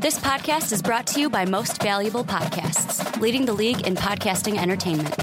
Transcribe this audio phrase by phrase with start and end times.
[0.00, 4.56] This podcast is brought to you by Most Valuable Podcasts, leading the league in podcasting
[4.56, 5.14] entertainment.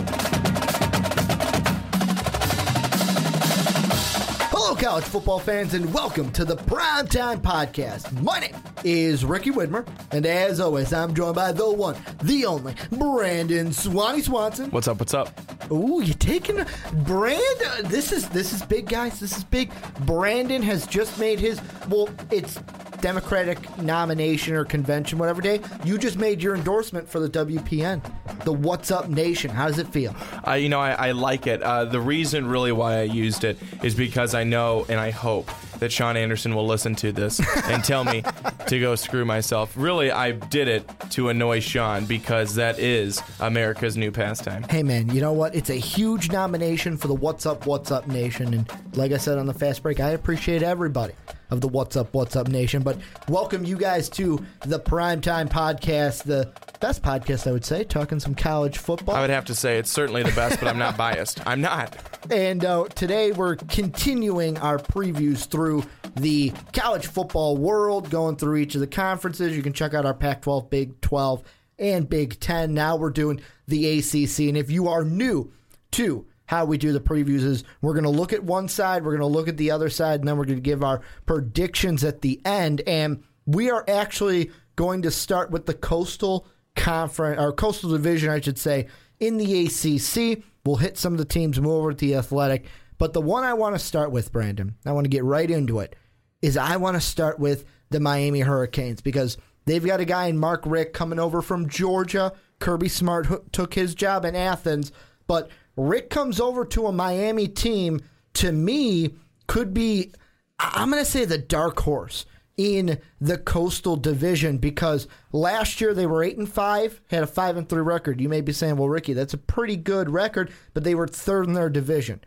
[4.52, 8.22] Hello, college football fans, and welcome to the Primetime Podcast.
[8.22, 12.76] My name is Ricky Widmer, and as always, I'm joined by the one, the only,
[12.92, 14.70] Brandon Swanee Swanson.
[14.70, 15.00] What's up?
[15.00, 15.40] What's up?
[15.72, 16.68] Ooh, you taking a
[17.04, 17.42] Brand?
[17.66, 19.20] uh, This is this is big, guys.
[19.20, 19.72] This is big.
[20.02, 21.60] Brandon has just made his.
[21.90, 22.58] Well, it's
[23.02, 25.60] Democratic nomination or convention, whatever day.
[25.84, 28.02] You just made your endorsement for the WPN,
[28.44, 29.50] the What's Up Nation.
[29.50, 30.16] How does it feel?
[30.44, 31.62] I, you know, I, I like it.
[31.62, 35.50] Uh, the reason, really, why I used it is because I know and I hope
[35.80, 38.24] that Sean Anderson will listen to this and tell me
[38.68, 39.74] to go screw myself.
[39.76, 44.64] Really, I did it to annoy Sean because that is America's new pastime.
[44.64, 45.56] Hey man, you know what?
[45.56, 48.54] It's a huge nomination for the What's Up, What's Up Nation.
[48.54, 51.14] And like I said on the fast break, I appreciate everybody
[51.50, 52.84] of the What's Up, What's Up Nation.
[52.84, 52.98] But
[53.30, 58.36] welcome you guys to the Primetime Podcast, the best podcast, I would say, talking some
[58.36, 59.16] college football.
[59.16, 61.46] I would have to say it's certainly the best, but I'm not biased.
[61.48, 61.96] I'm not.
[62.30, 65.67] And uh, today we're continuing our previews through
[66.16, 69.56] the college football world, going through each of the conferences.
[69.56, 71.44] You can check out our Pac 12, Big 12,
[71.80, 72.74] and Big 10.
[72.74, 74.48] Now we're doing the ACC.
[74.48, 75.52] And if you are new
[75.92, 79.18] to how we do the previews, is we're going to look at one side, we're
[79.18, 82.04] going to look at the other side, and then we're going to give our predictions
[82.04, 82.82] at the end.
[82.88, 88.40] And we are actually going to start with the Coastal Conference, or Coastal Division, I
[88.40, 88.88] should say,
[89.20, 90.44] in the ACC.
[90.66, 92.66] We'll hit some of the teams, over to the Athletic.
[92.98, 95.80] But the one I want to start with, Brandon, I want to get right into
[95.80, 95.96] it,
[96.42, 100.38] is I want to start with the Miami Hurricanes because they've got a guy in
[100.38, 102.34] Mark Richt coming over from Georgia.
[102.60, 104.92] Kirby Smart took his job in Athens,
[105.28, 108.02] but Richt comes over to a Miami team.
[108.36, 109.16] To me,
[109.48, 110.12] could be
[110.60, 112.26] I'm going to say the dark horse
[112.58, 117.58] in the Coastal Division because last year they were eight and five, had a five
[117.58, 118.20] and three record.
[118.20, 121.46] You may be saying, "Well, Ricky, that's a pretty good record," but they were third
[121.46, 122.22] in their division.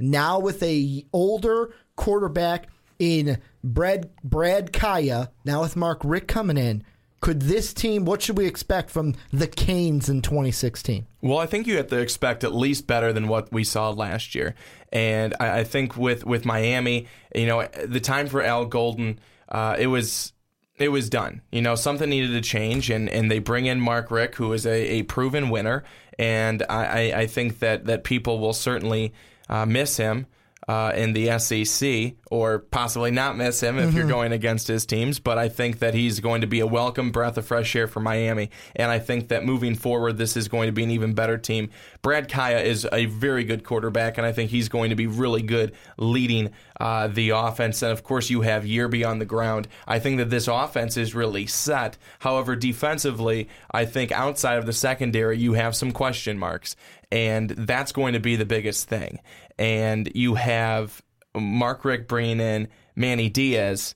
[0.00, 2.68] Now with a older quarterback
[2.98, 6.82] in Brad Brad Kaaya, now with Mark Richt coming in,
[7.20, 8.06] could this team?
[8.06, 11.06] What should we expect from the Canes in 2016?
[11.20, 14.34] Well, I think you have to expect at least better than what we saw last
[14.34, 14.54] year.
[14.90, 19.76] And I, I think with, with Miami, you know, the time for Al Golden, uh,
[19.78, 20.32] it was
[20.78, 21.42] it was done.
[21.52, 24.64] You know, something needed to change, and, and they bring in Mark Richt, who is
[24.64, 25.84] a, a proven winner,
[26.18, 29.12] and I, I, think that, that people will certainly
[29.50, 30.26] uh, miss him.
[30.68, 35.18] Uh, in the SEC, or possibly not miss him if you're going against his teams.
[35.18, 37.98] But I think that he's going to be a welcome breath of fresh air for
[37.98, 38.50] Miami.
[38.76, 41.70] And I think that moving forward, this is going to be an even better team.
[42.02, 45.42] Brad Kaaya is a very good quarterback, and I think he's going to be really
[45.42, 47.82] good leading uh, the offense.
[47.82, 49.66] And of course, you have Yearby on the ground.
[49.88, 51.98] I think that this offense is really set.
[52.20, 56.76] However, defensively, I think outside of the secondary, you have some question marks.
[57.12, 59.20] And that's going to be the biggest thing.
[59.58, 61.02] And you have
[61.34, 63.94] Mark Richt bringing in Manny Diaz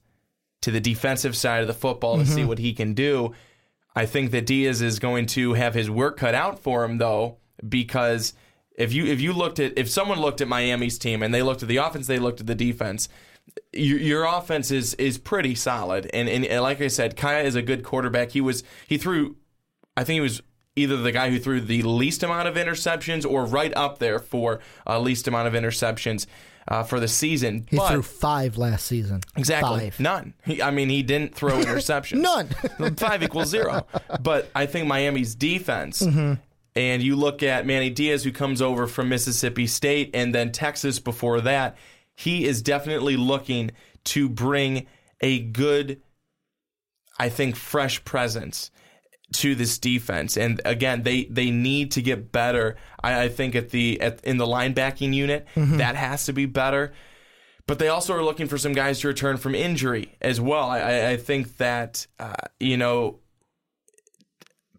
[0.63, 2.49] to the defensive side of the football to see mm-hmm.
[2.49, 3.33] what he can do.
[3.95, 7.37] I think that Diaz is going to have his work cut out for him though,
[7.69, 8.33] because
[8.77, 11.63] if you if you looked at if someone looked at Miami's team and they looked
[11.63, 13.09] at the offense, they looked at the defense.
[13.73, 17.55] Your, your offense is is pretty solid, and, and and like I said, Kaaya is
[17.55, 18.31] a good quarterback.
[18.31, 19.37] He was he threw,
[19.97, 20.43] I think he was
[20.77, 24.61] either the guy who threw the least amount of interceptions or right up there for
[24.87, 26.27] uh, least amount of interceptions
[26.67, 27.67] uh, for the season.
[27.71, 29.21] He but threw five last season.
[29.37, 29.91] Exactly.
[29.91, 30.01] Five.
[30.01, 30.35] None.
[30.45, 32.21] He, I mean, he didn't throw interceptions.
[32.23, 32.97] None.
[32.97, 33.87] Five equals zero.
[34.21, 36.35] But I think Miami's defense, Mm-hmm.
[36.75, 40.99] and you look at Manny Diaz, who comes over from Mississippi State and then Texas
[40.99, 41.77] before that,
[42.15, 43.71] he is definitely looking
[44.05, 44.87] to bring
[45.21, 46.01] a good,
[47.19, 48.71] I think, fresh presence
[49.35, 50.37] to this defense.
[50.37, 52.77] And again, they they need to get better.
[53.03, 56.93] I, I think at the at, in the linebacking unit, that has to be better.
[57.67, 60.69] But they also are looking for some guys to return from injury as well.
[60.69, 63.21] I, I, think that uh, you know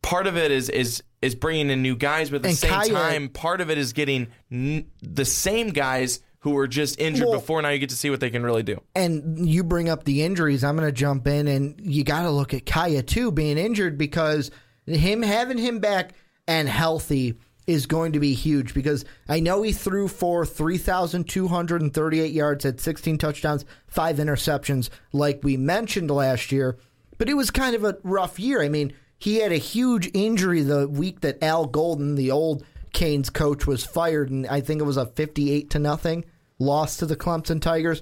[0.03, 2.93] part of it is is is bringing in new guys, but at the And same
[2.93, 7.39] time, part of it is getting n- the same guys who were just injured Well-
[7.39, 7.59] before.
[7.63, 8.79] Now you get to see what they can really do.
[8.95, 12.29] and you bring up the injuries, I'm going to jump in, and you got to
[12.29, 14.51] look at Kaaya too being injured because
[14.85, 16.13] him having him back
[16.47, 17.33] and healthy
[17.65, 18.75] is going to be huge.
[18.75, 25.57] Because I know he threw for 3,238 yards, had 16 touchdowns, five interceptions, like we
[25.57, 26.77] mentioned last year.
[27.17, 28.61] But it was kind of a rough year.
[28.61, 32.63] I mean, he had a huge injury the week that Al Golden, the old
[32.93, 36.23] Canes coach, was fired, and I think it was a 58 to nothing
[36.59, 38.01] loss to the Clemson Tigers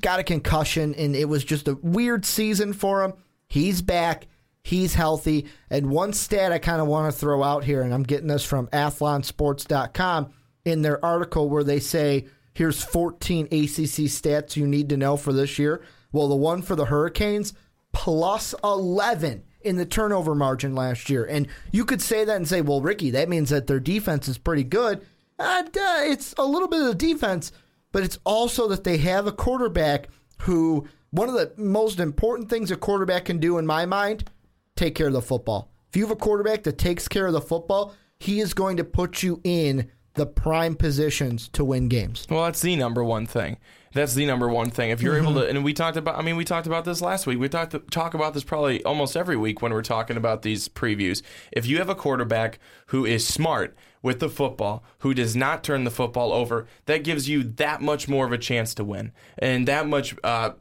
[0.00, 3.12] got a concussion, and it was just a weird season for him.
[3.46, 4.26] He's back.
[4.62, 5.46] He's healthy.
[5.70, 8.44] And one stat I kind of want to throw out here, and I'm getting this
[8.44, 10.30] from athlonsports.com
[10.64, 15.32] in their article where they say, here's 14 ACC stats you need to know for
[15.32, 15.82] this year.
[16.12, 17.54] Well, the one for the Hurricanes,
[17.92, 21.24] plus 11 in the turnover margin last year.
[21.24, 24.38] And you could say that and say, well, Ricky, that means that their defense is
[24.38, 25.06] pretty good.
[25.40, 25.62] Uh,
[26.02, 27.50] it's a little bit of the defense,
[27.92, 30.08] but it's also that they have a quarterback
[30.42, 34.30] who, one of the most important things a quarterback can do in my mind,
[34.76, 35.70] take care of the football.
[35.88, 38.84] If you have a quarterback that takes care of the football, he is going to
[38.84, 42.26] put you in the prime positions to win games.
[42.28, 43.56] Well, that's the number one thing.
[43.92, 44.90] That's the number one thing.
[44.90, 45.28] If you're mm-hmm.
[45.28, 47.38] able to, and we talked about, I mean, we talked about this last week.
[47.38, 51.22] We talked talk about this probably almost every week when we're talking about these previews.
[51.50, 55.84] If you have a quarterback who is smart with the football, who does not turn
[55.84, 59.68] the football over, that gives you that much more of a chance to win, and
[59.68, 60.14] that much.
[60.24, 60.52] Uh,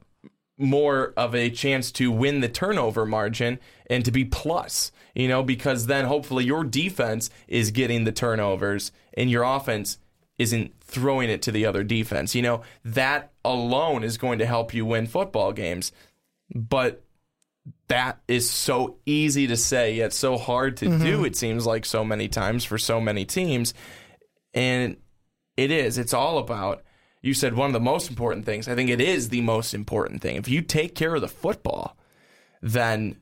[0.62, 3.58] more of a chance to win the turnover margin
[3.90, 8.92] and to be plus, you know, because then hopefully your defense is getting the turnovers
[9.14, 10.00] and your offense
[10.38, 12.36] isn't throwing it to the other defense.
[12.36, 15.92] You know, that alone is going to help you win football games.
[16.54, 17.04] But
[17.90, 21.04] that is so easy to say, yet so hard to mm-hmm.
[21.04, 23.74] do, it seems like so many times for so many teams.
[24.54, 24.98] And
[25.58, 25.98] it is.
[25.98, 26.84] It's all about,
[27.22, 28.68] you said one of the most important things.
[28.68, 30.36] I think it is the most important thing.
[30.36, 31.98] If you take care of the football,
[32.62, 33.18] then,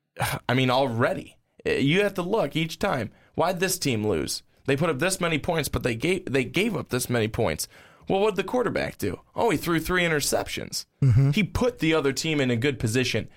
[0.48, 3.10] I mean, already, you have to look each time.
[3.34, 4.42] Why'd this team lose?
[4.66, 7.66] They put up this many points, but they gave they gave up this many points.
[8.08, 9.20] Well, what did the quarterback do?
[9.34, 10.84] Oh, he threw three interceptions.
[11.02, 11.30] Mm-hmm.
[11.30, 13.28] He put the other team in a good position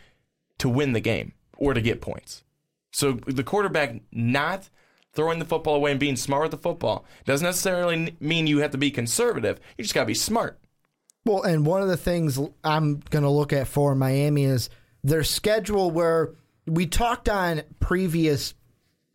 [0.59, 2.43] to win the game or to get points.
[2.91, 4.69] So the quarterback not
[5.13, 8.71] throwing the football away and being smart with the football doesn't necessarily mean you have
[8.71, 9.59] to be conservative.
[9.77, 10.59] You just got to be smart.
[11.25, 14.69] Well, and one of the things I'm going to look at for Miami is
[15.03, 16.33] their schedule where
[16.67, 18.53] we talked on previous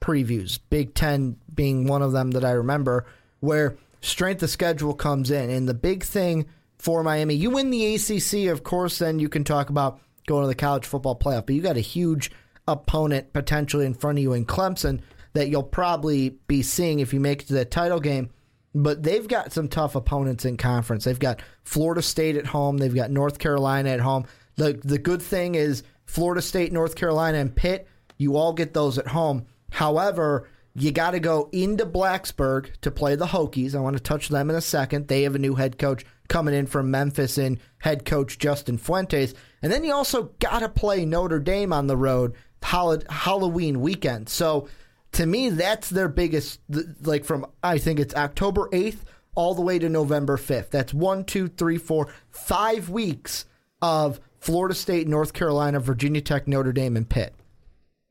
[0.01, 3.07] previews, Big Ten being one of them that I remember,
[3.41, 5.51] where strength of schedule comes in.
[5.51, 6.47] And the big thing
[6.79, 10.49] for Miami, you win the ACC, of course, then you can talk about going to
[10.49, 11.47] the college football playoff.
[11.47, 12.31] But you got a huge
[12.69, 15.01] opponent potentially in front of you in Clemson
[15.33, 18.31] that you'll probably be seeing if you make it to the title game.
[18.75, 21.05] But they've got some tough opponents in conference.
[21.05, 22.79] They've got Florida State at home.
[22.79, 24.27] They've got North Carolina at home.
[24.57, 27.89] The the good thing is Florida State, North Carolina, and Pitt.
[28.17, 29.47] You all get those at home.
[29.71, 33.75] However, you got to go into Blacksburg to play the Hokies.
[33.75, 35.09] I want to touch them in a second.
[35.09, 39.35] They have a new head coach coming in from Memphis in head coach Justin Fuentes.
[39.61, 44.31] And then you also got to play Notre Dame on the road Halloween weekend.
[44.31, 44.69] So
[45.13, 46.61] to me, that's their biggest,
[47.03, 49.01] like from, I think it's October 8th
[49.35, 50.71] all the way to November 5th.
[50.71, 53.45] That's one, two, three, four, five weeks
[53.83, 57.35] of Florida State, North Carolina, Virginia Tech, Notre Dame, and Pitt.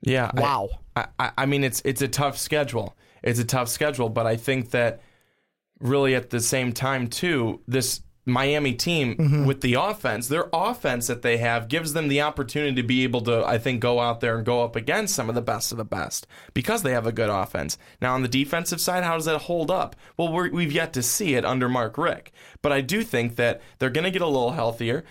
[0.02, 0.32] Yeah.
[0.34, 0.70] Wow.
[0.96, 2.96] I, I, I mean, it's it's a tough schedule.
[3.22, 5.02] It's a tough schedule, but I think that
[5.80, 9.46] really at the same time too, this Miami team mm-hmm.
[9.46, 13.22] with the offense, their offense that they have gives them the opportunity to be able
[13.22, 15.78] to, I think, go out there and go up against some of the best of
[15.78, 17.78] the best because they have a good offense.
[18.02, 19.96] Now, on the defensive side, how does that hold up?
[20.18, 22.32] Well, we have yet to see it under Mark Richt,
[22.62, 25.04] but I do think that they're going to get a little healthier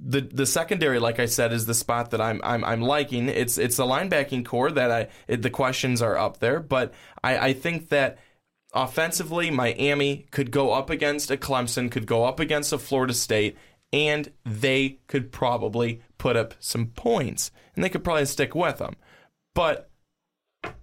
[0.00, 3.28] the the secondary, like I said, is the spot that I'm I'm, I'm liking.
[3.28, 6.92] It's it's the linebacking core that I it, the questions are up there, but
[7.24, 8.18] I, I think that
[8.76, 13.56] offensively, Miami could go up against a Clemson, could go up against a Florida State,
[13.92, 18.94] and they could probably put up some points, and they could probably stick with them.
[19.54, 19.90] But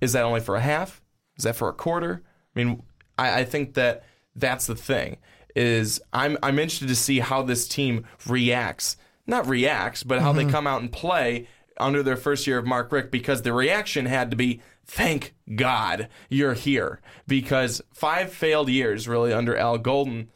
[0.02, 1.02] is that only for a half?
[1.38, 2.24] Is that for a quarter?
[2.56, 2.84] I mean,
[3.18, 4.04] I, I think that
[4.36, 5.18] that's the thing
[5.56, 8.98] is I'm I'm interested to see how this team reacts.
[9.26, 10.48] Not reacts, but how mm-hmm.
[10.48, 11.48] they come out and play
[11.80, 16.10] under their first year of Mark Richt because the reaction had to be thank God
[16.30, 20.30] you're here because five failed years really under Al Golden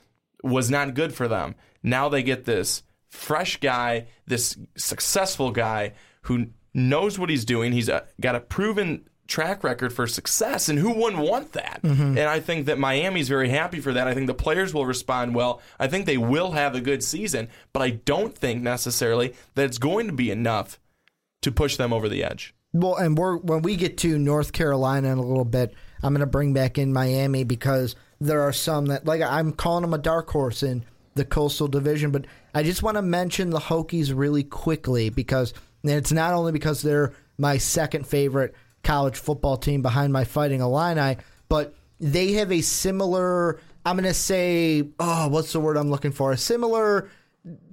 [0.44, 1.56] was not good for them.
[1.84, 7.72] Now they get this fresh guy, this successful guy who knows what he's doing.
[7.72, 11.82] He's a, got a proven track record for success, and who wouldn't want that?
[11.84, 12.18] Mm-hmm.
[12.18, 14.08] And I think that Miami's very happy for that.
[14.08, 15.62] I think the players will respond well.
[15.80, 19.78] I think they will have a good season, but I don't think necessarily that it's
[19.78, 20.80] going to be enough
[21.42, 22.56] to push them over the edge.
[22.82, 26.22] Well, and we're when we get to North Carolina in a little bit, I'm going
[26.22, 29.98] to bring back in Miami because there are some that like I'm calling them a
[29.98, 30.84] dark horse in
[31.16, 35.54] the Coastal Division, but I just want to mention the Hokies really quickly because
[35.84, 41.18] it's not only because they're my second favorite college football team behind my Fighting Illini,
[41.50, 46.12] but they have a similar, I'm going to say, oh, what's the word I'm looking
[46.12, 46.32] for?
[46.32, 47.10] A similar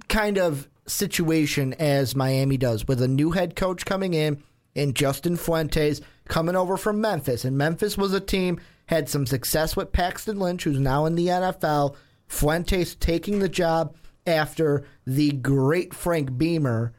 [0.07, 4.43] kind of situation as Miami does with a new head coach coming in
[4.75, 7.45] and Justin Fuentes coming over from Memphis.
[7.45, 11.27] And Memphis was a team had some success with Paxton Lynch, who's now in the
[11.27, 11.95] NFL.
[12.27, 13.95] Fuentes taking the job
[14.27, 16.93] after the great Frank Beamer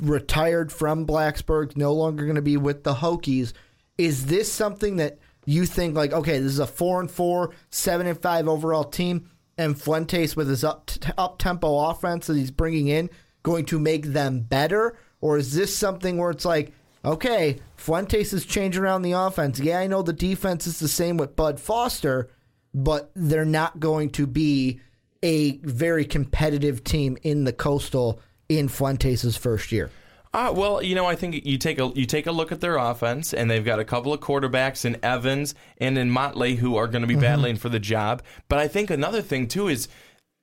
[0.00, 3.52] retired from Blacksburg, no longer going to be with the Hokies.
[3.96, 8.06] Is this something that you think like, okay, this is a four and four, seven
[8.06, 12.88] and five overall team, and Fuentes with his up up tempo offense that he's bringing
[12.88, 13.10] in
[13.42, 16.72] going to make them better, or is this something where it's like,
[17.04, 19.60] okay, Fuentes is changing around the offense.
[19.60, 22.28] Yeah, I know the defense is the same with Bud Foster,
[22.74, 24.80] but they're not going to be
[25.22, 29.90] a very competitive team in the Coastal in Fuentes' first year.
[30.32, 32.76] Uh, well, you know, I think you take a you take a look at their
[32.76, 36.86] offense, and they've got a couple of quarterbacks in Evans and in Motley who are
[36.86, 37.22] going to be mm-hmm.
[37.22, 38.22] battling for the job.
[38.48, 39.88] But I think another thing too is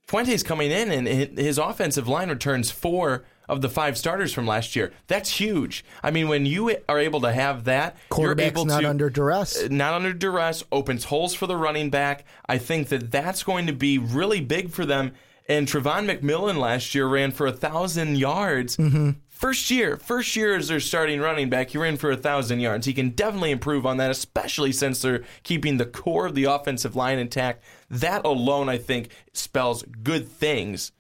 [0.08, 4.75] Fuentes coming in, and his offensive line returns four of the five starters from last
[4.75, 4.92] year.
[5.08, 5.86] That's huge.
[6.04, 9.64] I mean, when you are able to have that, you're able not to under duress,
[9.64, 12.25] uh, not under duress, opens holes for the running back.
[12.48, 15.14] I think that that's going to be really big for them.
[15.48, 18.78] And Travon McMillan last year ran for a thousand yards.
[18.78, 19.12] Mm-hmm.
[19.30, 22.88] First year, first year as their starting running back, he ran for a thousand yards.
[22.88, 26.96] He can definitely improve on that, especially since they're keeping the core of the offensive
[26.96, 27.62] line intact.
[27.90, 30.94] That alone, I think, spells good things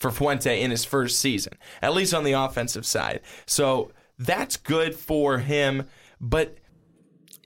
[0.00, 3.20] for Fuente in his first season, at least on the offensive side.
[3.46, 5.86] So that's good for him,
[6.20, 6.58] but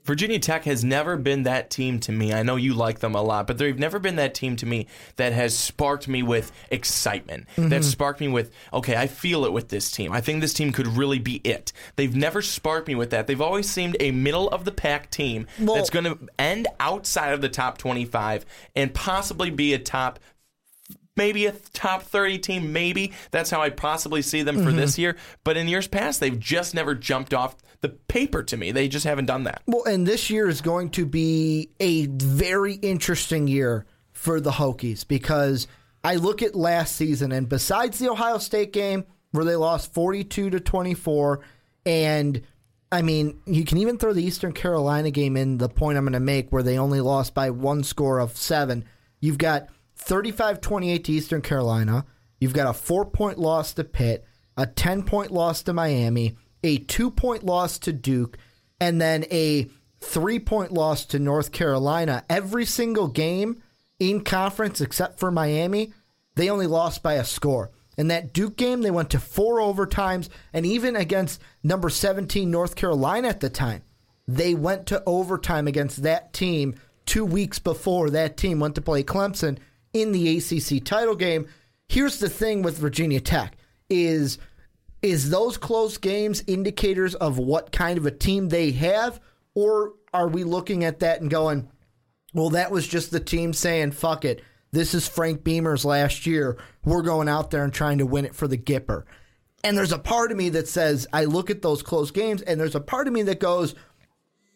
[0.05, 2.33] Virginia Tech has never been that team to me.
[2.33, 4.87] I know you like them a lot, but they've never been that team to me
[5.15, 7.47] that has sparked me with excitement.
[7.55, 7.69] Mm-hmm.
[7.69, 10.11] That sparked me with, okay, I feel it with this team.
[10.11, 11.71] I think this team could really be it.
[11.95, 13.27] They've never sparked me with that.
[13.27, 17.33] They've always seemed a middle of the pack team well, that's going to end outside
[17.33, 18.45] of the top 25
[18.75, 20.19] and possibly be a top
[21.15, 23.13] maybe a top 30 team, maybe.
[23.31, 24.77] That's how I possibly see them for mm-hmm.
[24.77, 25.15] this year.
[25.43, 28.71] But in years past, they've just never jumped off the paper to me.
[28.71, 29.61] They just haven't done that.
[29.67, 35.07] Well, and this year is going to be a very interesting year for the Hokies
[35.07, 35.67] because
[36.03, 40.51] I look at last season and besides the Ohio State game where they lost 42
[40.51, 41.41] to 24
[41.85, 42.41] and
[42.91, 46.13] I mean, you can even throw the Eastern Carolina game in the point I'm going
[46.13, 48.85] to make where they only lost by one score of 7.
[49.19, 49.67] You've got
[50.03, 52.05] 35 28 to Eastern Carolina.
[52.39, 54.25] You've got a four point loss to Pitt,
[54.57, 58.37] a 10 point loss to Miami, a two point loss to Duke,
[58.79, 59.69] and then a
[60.01, 62.25] three point loss to North Carolina.
[62.29, 63.61] Every single game
[63.99, 65.93] in conference except for Miami,
[66.35, 67.71] they only lost by a score.
[67.97, 72.75] In that Duke game, they went to four overtimes, and even against number 17 North
[72.75, 73.83] Carolina at the time,
[74.27, 79.03] they went to overtime against that team two weeks before that team went to play
[79.03, 79.59] Clemson
[79.93, 81.47] in the ACC title game.
[81.87, 83.55] Here's the thing with Virginia Tech
[83.89, 84.37] is
[85.01, 89.19] is those close games indicators of what kind of a team they have
[89.53, 91.69] or are we looking at that and going,
[92.33, 94.41] well that was just the team saying fuck it.
[94.71, 96.57] This is Frank Beamer's last year.
[96.83, 99.03] We're going out there and trying to win it for the Gipper.
[99.63, 102.59] And there's a part of me that says I look at those close games and
[102.59, 103.75] there's a part of me that goes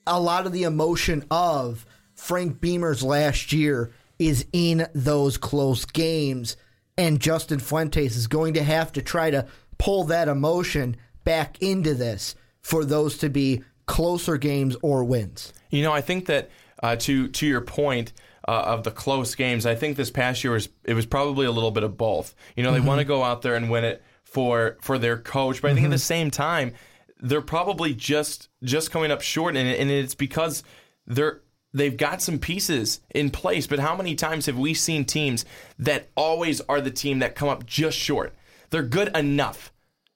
[0.08, 6.58] a lot of the emotion of Frank Beamer's last year is in those close games.
[6.98, 9.48] And Justin Fuentes is going to have to try to
[9.78, 15.54] pull that emotion back into this for those to be closer games or wins.
[15.70, 16.50] You know, I think that
[16.82, 18.14] uh, to to your point
[18.48, 21.52] uh, of the close games, I think this past year was it was probably a
[21.52, 22.36] little bit of both.
[22.56, 22.88] You know, they mm-hmm.
[22.88, 25.86] want to go out there and win it for for their coach, but I think
[25.86, 25.94] mm-hmm.
[25.94, 26.74] at the same time
[27.20, 30.64] they're probably just just coming up short, and, and it's because
[31.06, 31.42] they're
[31.74, 35.46] they've got some pieces in place, but how many times have we seen teams
[35.80, 38.36] that always are the team that come up just short?
[38.70, 39.72] They're good enough,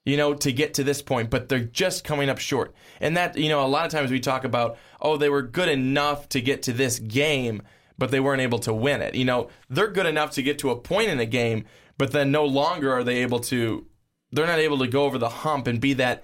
[0.06, 2.74] you know, to get to this point, but they're just coming up short.
[3.00, 5.70] And that, you know, a lot of times we talk about, oh, they were good
[5.70, 7.62] enough to get to this game,
[7.98, 9.16] but they weren't able to win it.
[9.16, 11.66] You know, they're good enough to get to a point in a game,
[11.98, 13.86] but then no longer are they able to
[14.32, 16.24] they're not able to go over the hump and be that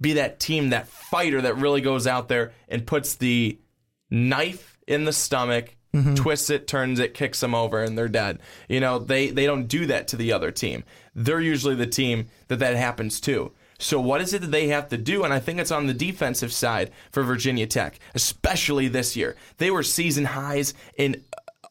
[0.00, 3.58] be that team, that fighter that really goes out there and puts the
[4.12, 6.14] knife in the stomach, mm-hmm.
[6.14, 8.38] twists it, turns it, kicks them over, and they're dead.
[8.68, 10.84] You know, they they don't do that to the other team.
[11.14, 13.52] They're usually the team that that happens to.
[13.78, 15.24] So what is it that they have to do?
[15.24, 19.34] And I think it's on the defensive side for Virginia Tech, especially this year.
[19.58, 21.24] They were season highs in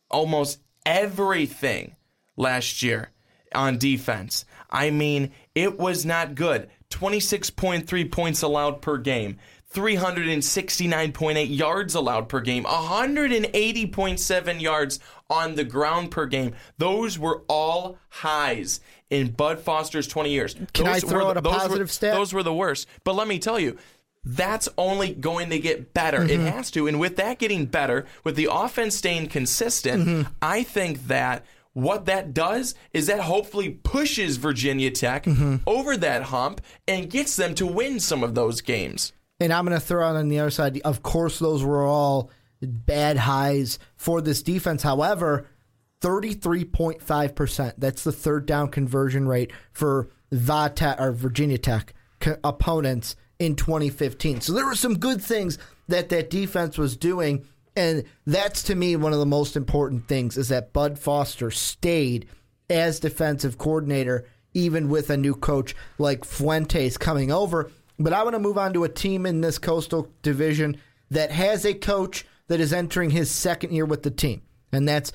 [0.09, 1.95] almost everything
[2.35, 3.11] last year
[3.55, 4.43] on defense.
[4.69, 6.69] I mean, it was not good.
[6.89, 9.39] 26.3 points allowed per game,
[9.73, 14.99] 369.8 yards allowed per game, 180.7 yards
[15.29, 16.53] on the ground per game.
[16.77, 20.55] Those were all highs in Bud Foster's 20 years.
[20.73, 22.13] Can I throw were out a those positive were, stat?
[22.15, 22.87] Those were the worst.
[23.03, 23.77] But let me tell you,
[24.23, 26.21] that's only going to get better.
[26.23, 26.45] It mm-hmm.
[26.47, 26.87] has to.
[26.87, 30.33] And with that getting better, with the offense staying consistent, mm-hmm.
[30.41, 35.57] I think that what that does is that hopefully pushes Virginia Tech mm-hmm.
[35.65, 39.13] over that hump and gets them to win some of those games.
[39.41, 40.79] And I'm going to throw out on the other side.
[40.85, 42.29] Of course, those were all
[42.61, 44.83] bad highs for this defense.
[44.83, 45.47] However,
[46.01, 47.73] 33.5%.
[47.77, 54.41] That's the third down conversion rate for Vata or Virginia Tech co- opponents in 2015.
[54.41, 55.57] So there were some good things
[55.87, 57.45] that that defense was doing.
[57.75, 62.27] And that's to me one of the most important things is that Bud Foster stayed
[62.69, 67.71] as defensive coordinator, even with a new coach like Fuentes coming over.
[67.99, 70.77] But I want to move on to a team in this coastal division
[71.09, 75.11] that has a coach that is entering his second year with the team, and that's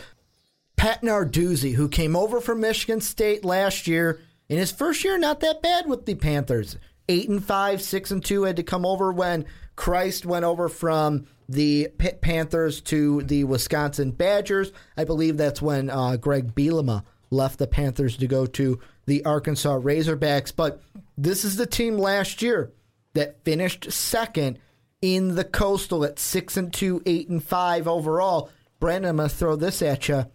[0.76, 4.20] Pat Narduzzi, who came over from Michigan State last year.
[4.48, 6.76] In his first year, not that bad with the Panthers.
[7.08, 11.26] Eight and five, six and two had to come over when Chryst went over from
[11.48, 14.72] the Pitt Panthers to the Wisconsin Badgers.
[14.96, 19.78] I believe that's when uh, Greg Bielema left the Panthers to go to the Arkansas
[19.78, 20.54] Razorbacks.
[20.54, 20.82] But
[21.16, 22.72] this is the team last year
[23.14, 24.58] that finished second
[25.00, 28.50] in the Coastal at six and two, eight and five overall.
[28.80, 30.26] Brandon, I'm going to throw this at you.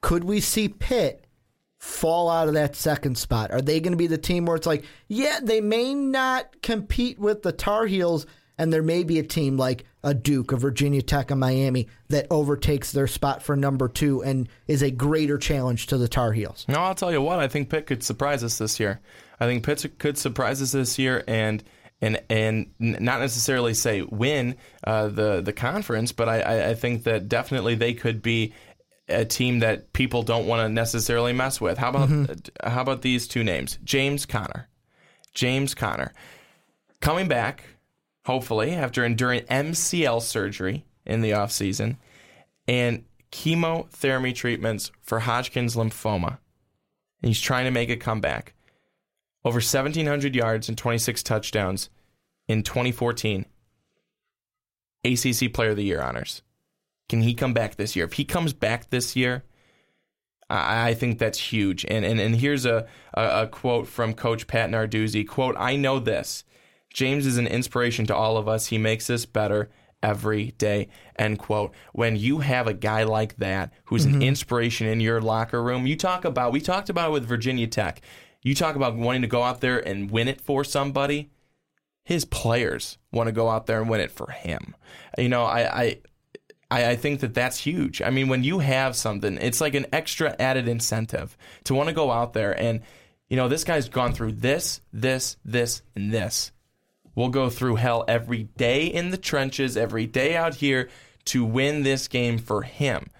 [0.00, 1.24] Could we see Pitt
[1.78, 3.50] fall out of that second spot?
[3.50, 7.18] Are they going to be the team where it's like, yeah, they may not compete
[7.18, 8.26] with the Tar Heels,
[8.58, 12.26] and there may be a team like a Duke, a Virginia Tech, a Miami that
[12.30, 16.64] overtakes their spot for number two and is a greater challenge to the Tar Heels?
[16.68, 17.38] No, I'll tell you what.
[17.38, 19.00] I think Pitt could surprise us this year.
[19.38, 21.62] I think Pitt could surprise us this year, and
[22.00, 27.28] and and not necessarily say win uh, the the conference, but I- I, think that
[27.28, 28.52] definitely they could be
[29.08, 31.78] a team that people don't want to necessarily mess with.
[31.78, 33.78] How about how about these two names?
[33.84, 34.68] James Conner,
[35.32, 36.12] James Conner,
[37.00, 37.64] coming back
[38.24, 41.96] hopefully after enduring MCL surgery in the offseason
[42.66, 46.38] and chemotherapy treatments for Hodgkin's lymphoma.
[47.22, 48.54] And he's trying to make a comeback.
[49.46, 51.88] Over 1,700 yards and 26 touchdowns
[52.48, 53.46] in 2014.
[55.04, 56.42] ACC Player of the Year honors.
[57.08, 58.06] Can he come back this year?
[58.06, 59.44] If he comes back this year,
[60.50, 61.84] I I think that's huge.
[61.84, 65.24] And and, and here's a, a, a quote from Coach Pat Narduzzi.
[65.28, 66.42] Quote, I know this.
[66.92, 68.66] James is an inspiration to all of us.
[68.66, 69.70] He makes us better
[70.02, 70.88] every day.
[71.16, 71.72] End quote.
[71.92, 74.22] When you have a guy like that who's an mm-hmm.
[74.22, 78.00] inspiration in your locker room, you talk about we talked about it with Virginia Tech.
[78.46, 81.30] You talk about wanting to go out there and win it for somebody.
[82.04, 84.76] His players want to go out there and win it for him.
[85.18, 85.98] You know, I, I
[86.70, 88.00] I, think that that's huge.
[88.00, 91.92] I mean, when you have something, it's like an extra added incentive to want to
[91.92, 92.82] go out there and,
[93.28, 96.52] you know, this guy's gone through this, this, this, and this.
[97.16, 100.88] We'll go through hell every day in the trenches, every day out here
[101.26, 103.10] to win this game for him.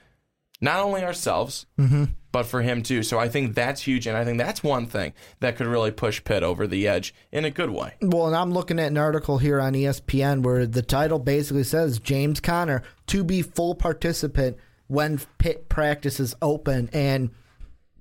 [0.61, 2.05] Not only ourselves, mm-hmm.
[2.37, 3.03] But for him too.
[3.03, 4.07] So I think that's huge.
[4.07, 7.47] And I think that's one thing that could really push Pitt over the edge in
[7.47, 7.95] a good way.
[8.03, 11.99] Well, and I'm looking at an article here on ESPN where the title basically says
[11.99, 17.31] James Conner to be full participant when Pitt practices open, and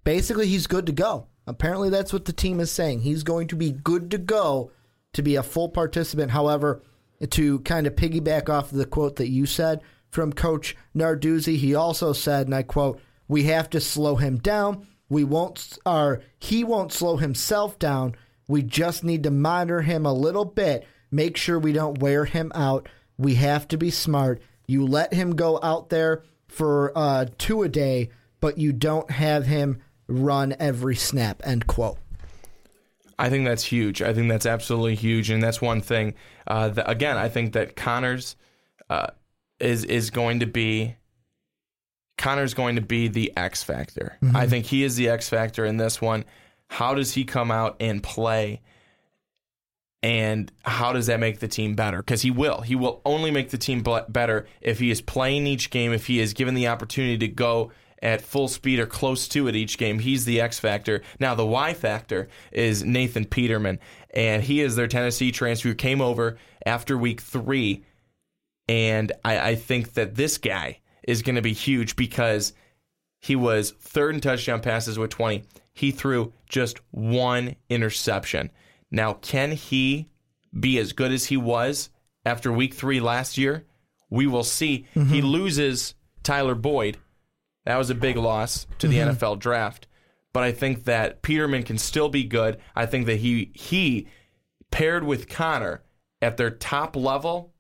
[0.04, 1.28] basically he's good to go.
[1.48, 3.00] Apparently, that's what the team is saying.
[3.00, 4.70] He's going to be good to go
[5.14, 6.32] to be a full participant.
[6.32, 6.82] However,
[7.30, 12.12] to kind of piggyback off the quote that you said from Coach Narduzzi, he also
[12.12, 14.88] said, and I quote, "We have to slow him down.
[15.10, 18.16] We won't, or he won't slow himself down.
[18.48, 22.52] We just need to monitor him a little bit, make sure we don't wear him
[22.56, 22.90] out.
[23.18, 24.42] We have to be smart.
[24.68, 28.10] You let him go out there for uh, two a day,
[28.40, 31.98] but you don't have him run every snap." End quote.
[33.18, 34.02] I think that's huge.
[34.02, 36.16] I think that's absolutely huge, and that's one thing.
[36.48, 38.36] Uh, that, again, I think that Conners
[38.90, 39.08] uh,
[39.60, 40.96] is is going to be
[42.18, 44.18] Conner's going to be the X factor.
[44.22, 44.36] Mm-hmm.
[44.36, 46.26] I think he is the X factor in this one.
[46.70, 48.62] How does he come out and play?
[50.02, 51.98] And how does that make the team better?
[51.98, 52.62] Because he will.
[52.62, 56.20] He will only make the team better if he is playing each game, if he
[56.20, 57.72] is given the opportunity to go
[58.04, 59.98] at full speed or close to it each game.
[59.98, 61.02] He's the X factor.
[61.20, 63.80] Now, the Y factor is Nathan Peterman,
[64.14, 67.84] and he is their Tennessee transfer who came over after week three.
[68.68, 72.54] And I, I think that this guy is going to be huge because
[73.22, 75.44] he was third in touchdown passes with 20.
[75.74, 78.52] He threw just one interception.
[78.92, 80.10] Now, can he
[80.58, 81.90] be as good as he was
[82.26, 83.66] after week three last year?
[84.10, 84.86] We will see.
[84.96, 85.14] Mm-hmm.
[85.14, 86.98] He loses Tyler Boyd.
[87.66, 89.12] That was a big loss to the mm-hmm.
[89.18, 89.88] NFL draft.
[90.32, 92.60] but I think that Peterman can still be good.
[92.76, 94.08] I think that he he
[94.70, 95.82] paired with Conner
[96.22, 97.54] at their top level,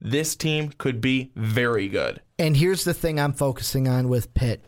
[0.00, 2.20] this team could be very good.
[2.38, 4.64] And here's the thing I'm focusing on with Pitt.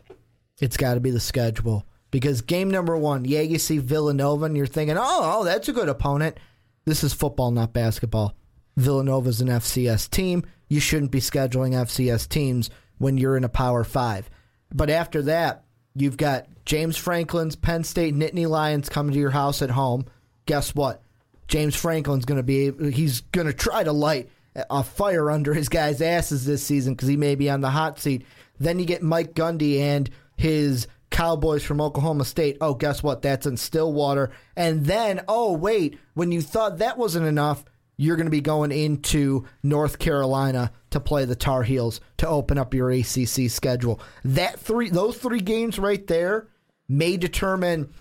[0.59, 1.85] It's got to be the schedule.
[2.11, 5.01] Because game number one, yeah, you see Villanova and you're thinking, oh,
[5.39, 6.37] oh, that's a good opponent.
[6.85, 8.35] This is football, not basketball.
[8.77, 10.43] Villanova's an FCS team.
[10.67, 12.69] You shouldn't be scheduling FCS teams
[12.99, 14.29] when you're in a Power Five.
[14.73, 15.63] But after that,
[15.95, 20.05] you've got James Franklin's Penn State Nittany Lions coming to your house at home.
[20.45, 21.01] Guess what?
[21.47, 25.69] James Franklin's going to be he's going to try to light a fire under his
[25.69, 28.25] guys' asses this season because he may be on the hot seat.
[28.59, 32.57] Then you get Mike Gundy and his Cowboys from Oklahoma State.
[32.61, 33.21] Oh, guess what?
[33.21, 34.31] That's in Stillwater.
[34.55, 37.63] And then, oh, wait, when you thought that wasn't enough,
[37.97, 42.57] you're going to be going into North Carolina to play the Tar Heels to open
[42.57, 44.01] up your ACC schedule.
[44.23, 46.47] That three, those three games right there
[46.89, 47.93] may determine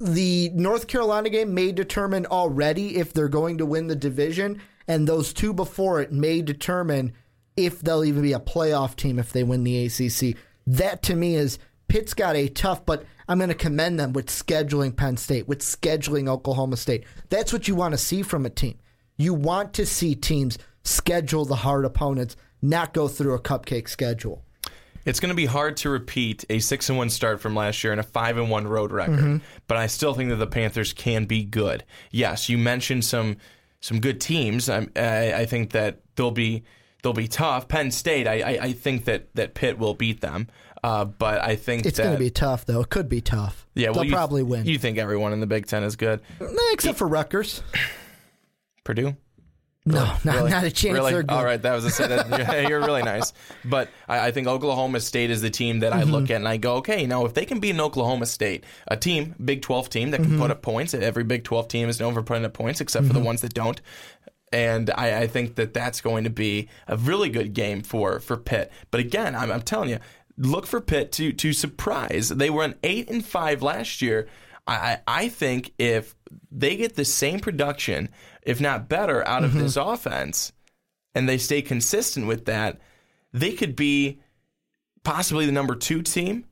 [0.00, 5.06] the North Carolina game may determine already if they're going to win the division, and
[5.06, 7.12] those two before it may determine
[7.56, 10.36] if they'll even be a playoff team if they win the ACC.
[10.66, 14.26] That to me is Pitt's got a tough, but I'm going to commend them with
[14.26, 17.04] scheduling Penn State, with scheduling Oklahoma State.
[17.28, 18.78] That's what you want to see from a team.
[19.16, 24.42] You want to see teams schedule the hard opponents, not go through a cupcake schedule.
[25.04, 27.92] It's going to be hard to repeat a six and one start from last year
[27.92, 29.36] and a five and one road record, mm-hmm.
[29.68, 31.84] but I still think that the Panthers can be good.
[32.10, 33.36] Yes, you mentioned some
[33.80, 34.68] some good teams.
[34.68, 36.64] I, I, think that they'll be
[37.02, 37.68] they'll be tough.
[37.68, 40.48] Penn State, I, I, I think that that Pitt will beat them.
[40.82, 42.80] Uh, but I think it's going to be tough, though.
[42.80, 43.66] It could be tough.
[43.74, 44.64] Yeah, well, they'll probably win.
[44.64, 46.20] You think everyone in the Big Ten is good,
[46.72, 47.62] except for Rutgers.
[48.84, 49.16] Purdue?
[49.86, 50.50] No, not, really?
[50.50, 50.92] not a chance.
[50.92, 51.14] Really?
[51.28, 53.32] All right, that was a that, you're really nice,
[53.64, 56.10] but I, I, think Oklahoma State is the team that I mm-hmm.
[56.10, 58.96] look at and I go, okay, now if they can beat an Oklahoma State, a
[58.98, 60.40] team, Big Twelve team that can mm-hmm.
[60.40, 60.92] put up points.
[60.92, 63.08] Every Big Twelve team is known for putting up points, except mm-hmm.
[63.08, 63.26] for the mm-hmm.
[63.26, 63.80] ones that don't.
[64.52, 68.36] And I, I, think that that's going to be a really good game for for
[68.36, 68.70] Pitt.
[68.90, 69.98] But again, I'm, I'm telling you,
[70.36, 72.28] look for Pitt to to surprise.
[72.28, 74.28] They were an eight and five last year.
[74.66, 76.14] I, I think if
[76.52, 78.08] they get the same production,
[78.42, 79.60] if not better, out of mm-hmm.
[79.60, 80.52] this offense,
[81.14, 82.80] and they stay consistent with that,
[83.32, 84.20] they could be
[85.04, 86.44] possibly the number two team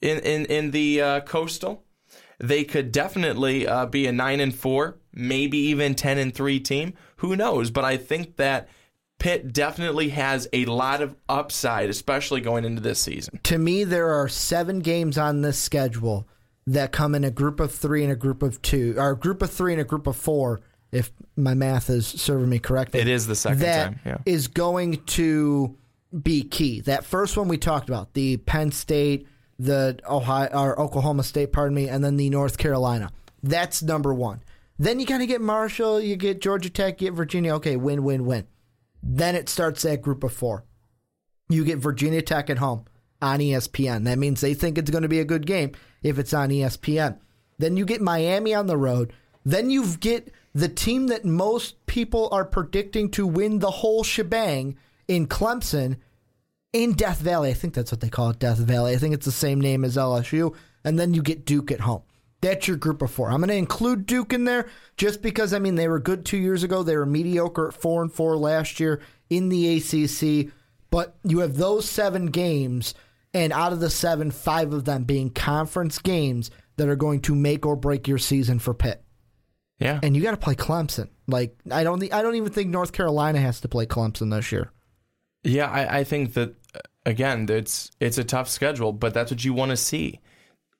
[0.00, 1.84] in in in the uh, coastal.
[2.38, 6.94] They could definitely uh, be a nine and four, maybe even ten and three team.
[7.16, 7.70] Who knows?
[7.70, 8.68] But I think that
[9.18, 13.40] Pitt definitely has a lot of upside, especially going into this season.
[13.44, 16.28] To me, there are seven games on this schedule
[16.66, 19.42] that come in a group of three and a group of two, or a group
[19.42, 20.62] of three and a group of four,
[20.94, 23.00] if my math is serving me correctly.
[23.00, 24.00] It is the second that time.
[24.04, 24.18] Yeah.
[24.26, 25.76] is going to
[26.22, 26.80] be key.
[26.82, 29.26] That first one we talked about, the Penn State,
[29.58, 33.10] the Ohio or Oklahoma State, pardon me, and then the North Carolina.
[33.42, 34.42] That's number one.
[34.78, 37.54] Then you kind of get Marshall, you get Georgia Tech, you get Virginia.
[37.56, 38.46] Okay, win, win, win.
[39.02, 40.64] Then it starts that group of four.
[41.48, 42.84] You get Virginia Tech at home
[43.20, 44.04] on ESPN.
[44.04, 47.18] That means they think it's going to be a good game if it's on ESPN.
[47.58, 49.12] Then you get Miami on the road.
[49.44, 54.76] Then you get the team that most people are predicting to win the whole shebang
[55.08, 55.96] in Clemson
[56.72, 57.50] in Death Valley.
[57.50, 58.94] I think that's what they call it, Death Valley.
[58.94, 60.54] I think it's the same name as LSU.
[60.84, 62.02] And then you get Duke at home.
[62.40, 63.30] That's your group of four.
[63.30, 66.36] I'm going to include Duke in there just because I mean they were good two
[66.36, 66.82] years ago.
[66.82, 70.52] They were mediocre at four and four last year in the ACC.
[70.90, 72.94] But you have those seven games
[73.32, 77.34] and out of the seven, five of them being conference games that are going to
[77.34, 79.02] make or break your season for Pitt.
[79.78, 81.08] Yeah, and you got to play Clemson.
[81.26, 84.70] Like I don't, I don't even think North Carolina has to play Clemson this year.
[85.42, 86.54] Yeah, I, I think that
[87.06, 90.20] again, it's it's a tough schedule, but that's what you want to see.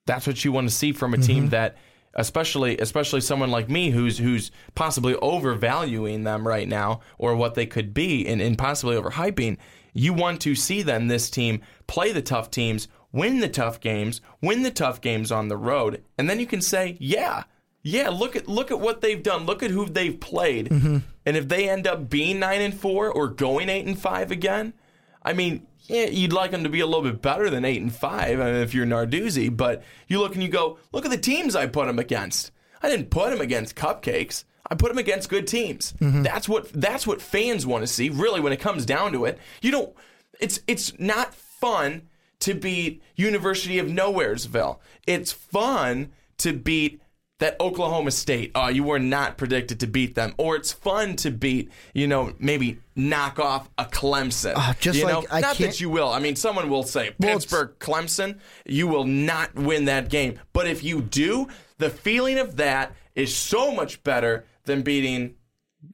[0.05, 1.49] That's what you want to see from a team mm-hmm.
[1.49, 1.77] that,
[2.13, 7.65] especially especially someone like me, who's who's possibly overvaluing them right now, or what they
[7.65, 9.57] could be, and, and possibly overhyping.
[9.93, 14.21] You want to see then this team play the tough teams, win the tough games,
[14.41, 17.43] win the tough games on the road, and then you can say, yeah,
[17.85, 19.45] yeah, look at look at what they've done.
[19.45, 20.69] Look at who they've played.
[20.69, 20.97] Mm-hmm.
[21.23, 24.73] And if they end up being 9 and 4 or going 8 and 5 again,
[25.21, 27.93] I mean, yeah, you'd like them to be a little bit better than 8 and
[27.93, 31.17] 5 I mean, if you're Narduzzi, but you look and you go, look at the
[31.17, 32.51] teams I put them against.
[32.81, 34.45] I didn't put them against cupcakes.
[34.67, 35.93] I put them against good teams.
[35.99, 36.23] Mm-hmm.
[36.23, 38.09] That's what that's what fans want to see.
[38.09, 39.95] Really, when it comes down to it, you don't.
[40.39, 42.07] It's it's not fun
[42.39, 44.79] to beat University of Nowheresville.
[45.05, 46.99] It's fun to beat
[47.39, 51.31] that Oklahoma State, uh, you were not predicted to beat them, or it's fun to
[51.31, 54.53] beat, you know, maybe knock off a Clemson.
[54.55, 56.07] Uh, just you like know, I not can't- that you will.
[56.09, 60.39] I mean, someone will say Well, it's- Pittsburgh, Clemson, you will not win that game.
[60.53, 65.35] But if you do, the feeling of that is so much better than beating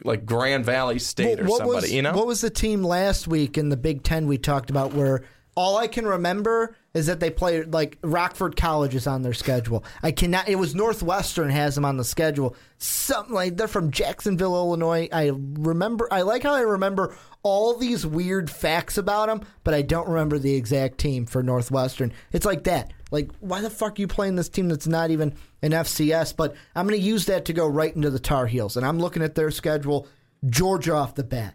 [0.04, 1.65] like Grand Valley State or somebody.
[1.69, 4.69] was, you know, What was the team last week in the Big Ten we talked
[4.69, 5.23] about where
[5.62, 9.86] all I can remember is that they played like Rockford College is on their schedule.
[10.02, 10.50] I cannot.
[10.50, 12.56] It was Northwestern has them on the schedule.
[12.80, 15.08] Something like they're from Jacksonville, Illinois.
[15.13, 16.08] I remember.
[16.12, 20.39] I like how I remember all these weird facts about them, but I don't remember
[20.39, 22.12] the exact team for Northwestern.
[22.32, 22.91] It's like that.
[23.12, 26.36] Like, why the fuck are you playing this team that's not even an FCS?
[26.36, 28.97] But I'm going to use that to go right into the Tar Heels, and I'm
[28.97, 30.08] looking at their schedule.
[30.50, 31.54] Georgia off the bat.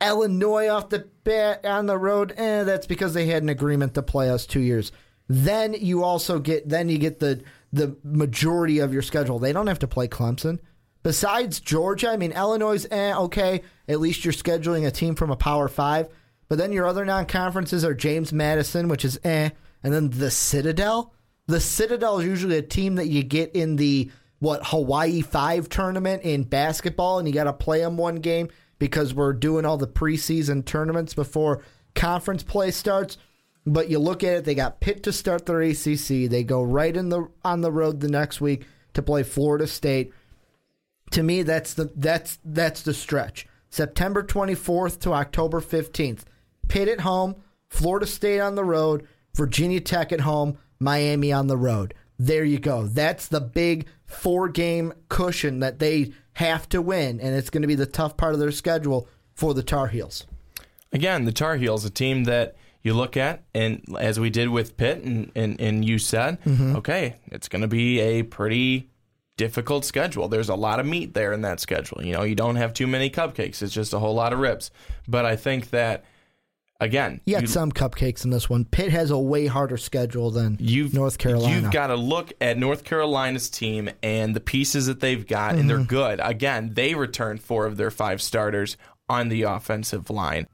[0.00, 2.32] Illinois off the bat on the road.
[2.36, 4.92] Eh, that's because they had an agreement to play us two years.
[5.28, 9.38] Then you also get then you get the the majority of your schedule.
[9.38, 10.58] They don't have to play Clemson.
[11.02, 13.62] Besides Georgia, I mean Illinois, eh, okay.
[13.88, 16.08] At least you're scheduling a team from a Power Five.
[16.48, 19.50] But then your other non conferences are James Madison, which is eh,
[19.82, 21.14] and then the Citadel.
[21.46, 24.10] The Citadel is usually a team that you get in the
[24.40, 28.48] what Hawaii Five tournament in basketball, and you got to play them one game
[28.80, 31.62] because we're doing all the preseason tournaments before
[31.94, 33.16] conference play starts.
[33.64, 36.28] But you look at it, they got Pitt to start their ACC.
[36.28, 40.12] They go right in the on the road the next week to play Florida State.
[41.12, 43.46] To me, that's the that's that's the stretch.
[43.68, 46.22] September 24th to October 15th.
[46.66, 47.36] Pitt at home,
[47.68, 51.94] Florida State on the road, Virginia Tech at home, Miami on the road.
[52.18, 52.86] There you go.
[52.86, 57.68] That's the big four game cushion that they have to win, and it's going to
[57.68, 60.26] be the tough part of their schedule for the Tar Heels.
[60.92, 64.76] again, the Tar Heels, a team that you look at, and as we did with
[64.76, 66.76] Pitt, and, and, and you said, Mm-hmm.
[66.76, 68.88] okay, it's going to be a pretty
[69.36, 70.28] difficult schedule.
[70.28, 72.04] There's a lot of meat there in that schedule.
[72.04, 74.70] You know, you don't have too many cupcakes, it's just a whole lot of ribs.
[75.08, 76.04] But I think that,
[76.80, 78.64] again, You got some cupcakes in this one.
[78.64, 81.60] Pitt has a way harder schedule than You've, North Carolina.
[81.60, 85.60] You've got to look at North Carolina's team and the pieces that they've got, and
[85.60, 85.68] Mm-hmm.
[85.68, 86.20] they're good.
[86.22, 88.76] Again, they return four of their five starters
[89.08, 90.46] on the offensive line.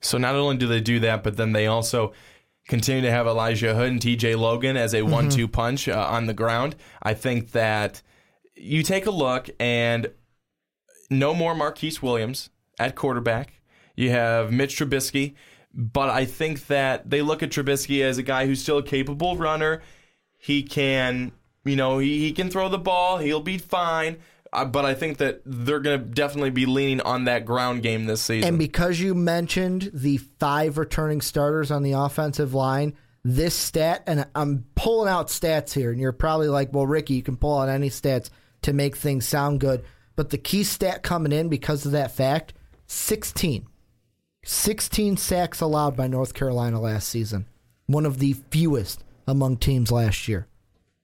[0.00, 2.12] So not only do they do that, but then they also
[2.68, 6.26] continue to have Elijah Hood and TJ Logan as a one two punch uh, on
[6.26, 6.76] the ground.
[7.02, 8.00] I think that
[8.54, 10.10] you take a look and
[11.10, 13.59] no more Marquise Williams at quarterback.
[14.00, 15.34] You have Mitch Trubisky,
[15.74, 19.36] but I think that they look at Trubisky as a guy who's still a capable
[19.36, 19.82] runner.
[20.38, 21.32] He can,
[21.64, 23.18] you know, he, he can throw the ball.
[23.18, 24.16] He'll be fine.
[24.54, 28.06] Uh, but I think that they're going to definitely be leaning on that ground game
[28.06, 28.48] this season.
[28.48, 34.26] And because you mentioned the five returning starters on the offensive line, this stat, and
[34.34, 37.68] I'm pulling out stats here, and you're probably like, well, Ricky, you can pull out
[37.68, 38.30] any stats
[38.62, 39.84] to make things sound good.
[40.16, 42.54] But the key stat coming in because of that fact
[42.86, 43.66] 16.
[44.44, 47.46] 16 sacks allowed by North Carolina last season.
[47.86, 50.46] One of the fewest among teams last year.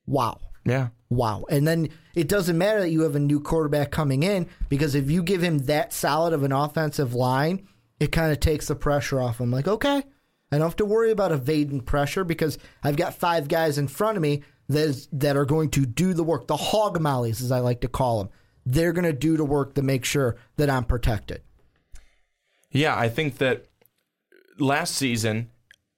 [0.07, 0.41] Wow.
[0.65, 0.89] yeah.
[1.09, 1.45] Wow.
[1.51, 5.11] And then it doesn't matter that you have a new quarterback coming in because if
[5.11, 7.67] you give him that solid of an offensive line,
[8.01, 9.51] it kind of takes the pressure off him.
[9.51, 10.03] Like, okay,
[10.51, 14.17] I don't have to worry about evading pressure because I've got five guys in front
[14.17, 16.47] of me that, is, that are going to do the work.
[16.47, 18.31] The hog mollies, as I like to call them.
[18.65, 21.43] They're going to do the work to make sure that I'm protected.
[22.77, 23.67] Yeah, I think that
[24.59, 25.51] last season,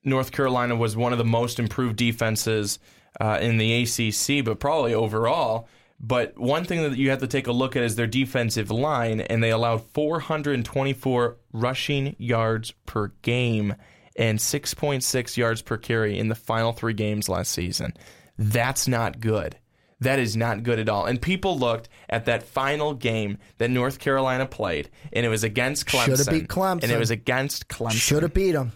[0.05, 2.79] North Carolina was one of the most improved defenses
[3.21, 5.69] uh, in the ACC, but probably overall.
[6.01, 9.21] But one thing that you have to take a look at is their defensive line,
[9.21, 13.75] and they allowed 424 rushing yards per game
[14.15, 17.93] and 6.6 yards per carry in the final three games last season.
[18.39, 19.57] That's not good.
[20.01, 21.07] That is not good at all.
[21.07, 25.87] And people looked at that final game that North Carolina played, and it was against
[25.87, 26.17] Clemson.
[26.17, 26.85] Shoulda beat Clemson.
[26.85, 27.93] And it was against Clemson.
[27.93, 28.73] Should have beat them.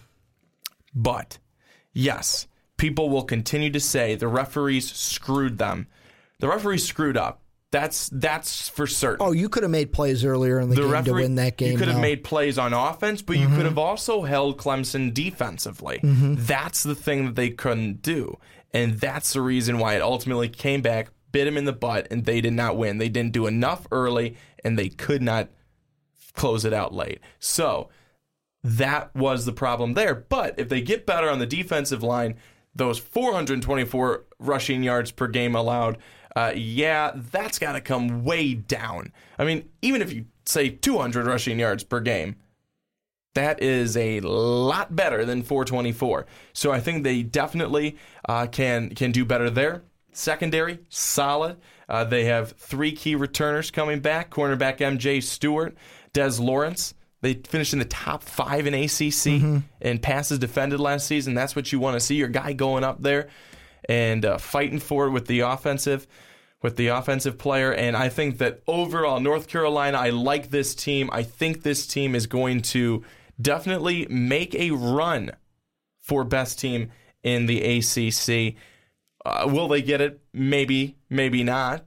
[0.93, 1.37] But
[1.93, 5.87] yes, people will continue to say the referees screwed them.
[6.39, 7.39] The referees screwed up.
[7.71, 9.25] That's that's for certain.
[9.25, 11.57] Oh, you could have made plays earlier in the, the game referee, to win that
[11.57, 11.71] game.
[11.71, 13.55] You could have made plays on offense, but you mm-hmm.
[13.55, 15.99] could have also held Clemson defensively.
[16.03, 16.35] Mm-hmm.
[16.37, 18.37] That's the thing that they couldn't do.
[18.73, 22.25] And that's the reason why it ultimately came back, bit him in the butt, and
[22.25, 22.97] they did not win.
[22.97, 25.49] They didn't do enough early, and they could not
[26.33, 27.19] close it out late.
[27.39, 27.89] So
[28.63, 30.15] that was the problem there.
[30.15, 32.35] But if they get better on the defensive line,
[32.75, 35.97] those 424 rushing yards per game allowed,
[36.35, 39.11] uh, yeah, that's got to come way down.
[39.37, 42.37] I mean, even if you say 200 rushing yards per game,
[43.33, 46.25] that is a lot better than 424.
[46.53, 49.83] So I think they definitely uh, can can do better there.
[50.11, 51.57] secondary, solid.
[51.89, 55.75] Uh, they have three key returners coming back cornerback MJ Stewart,
[56.13, 56.93] Des Lawrence.
[57.21, 59.57] They finished in the top five in ACC mm-hmm.
[59.81, 61.33] and passes defended last season.
[61.33, 62.15] That's what you want to see.
[62.15, 63.29] Your guy going up there
[63.87, 66.05] and uh, fighting for it with the offensive
[66.63, 67.71] with the offensive player.
[67.71, 71.09] And I think that overall, North Carolina, I like this team.
[71.11, 73.03] I think this team is going to
[73.41, 75.31] definitely make a run
[76.01, 76.91] for best team
[77.23, 78.55] in the ACC.
[79.25, 80.21] Uh, will they get it?
[80.33, 81.85] Maybe, maybe not.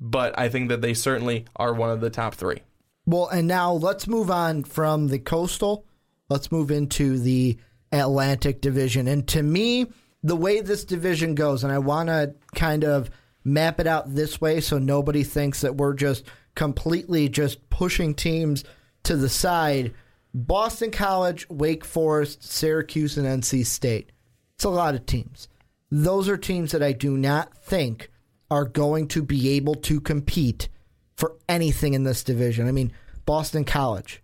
[0.00, 2.62] But I think that they certainly are one of the top three.
[3.06, 5.86] Well, and now let's move on from the coastal.
[6.28, 7.58] Let's move into the
[7.92, 9.06] Atlantic division.
[9.06, 9.86] And to me,
[10.22, 13.10] the way this division goes, and I want to kind of
[13.44, 16.24] map it out this way so nobody thinks that we're just
[16.54, 18.64] completely just pushing teams
[19.04, 19.92] to the side.
[20.34, 24.12] Boston College, Wake Forest, Syracuse, and NC State.
[24.54, 25.48] It's a lot of teams.
[25.90, 28.10] Those are teams that I do not think
[28.50, 30.68] are going to be able to compete
[31.16, 32.66] for anything in this division.
[32.66, 32.92] I mean,
[33.26, 34.22] Boston College,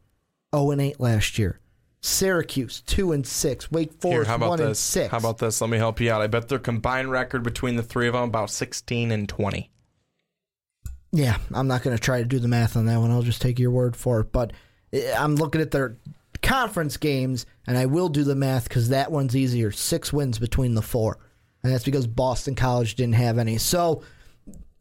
[0.55, 1.61] 0 and 8 last year.
[2.01, 4.67] Syracuse two and six, Wake Forest Here, one this?
[4.67, 5.11] and six.
[5.11, 5.61] How about this?
[5.61, 6.23] Let me help you out.
[6.23, 9.71] I bet their combined record between the three of them about sixteen and twenty.
[11.11, 13.11] Yeah, I'm not going to try to do the math on that one.
[13.11, 14.31] I'll just take your word for it.
[14.31, 14.53] But
[14.93, 15.97] I'm looking at their
[16.43, 19.71] conference games, and I will do the math because that one's easier.
[19.71, 21.19] Six wins between the four,
[21.63, 23.59] and that's because Boston College didn't have any.
[23.59, 24.03] So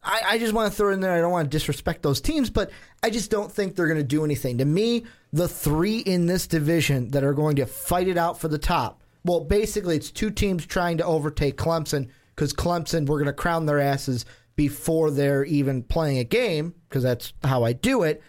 [0.02, 1.12] I, I just want to throw in there.
[1.12, 2.70] I don't want to disrespect those teams, but
[3.02, 4.58] I just don't think they're going to do anything.
[4.58, 8.48] To me, the three in this division that are going to fight it out for
[8.48, 9.02] the top.
[9.24, 13.66] Well, basically, it's two teams trying to overtake Clemson because Clemson, we're going to crown
[13.66, 14.24] their asses
[14.56, 18.22] before they're even playing a game because that's how I do it.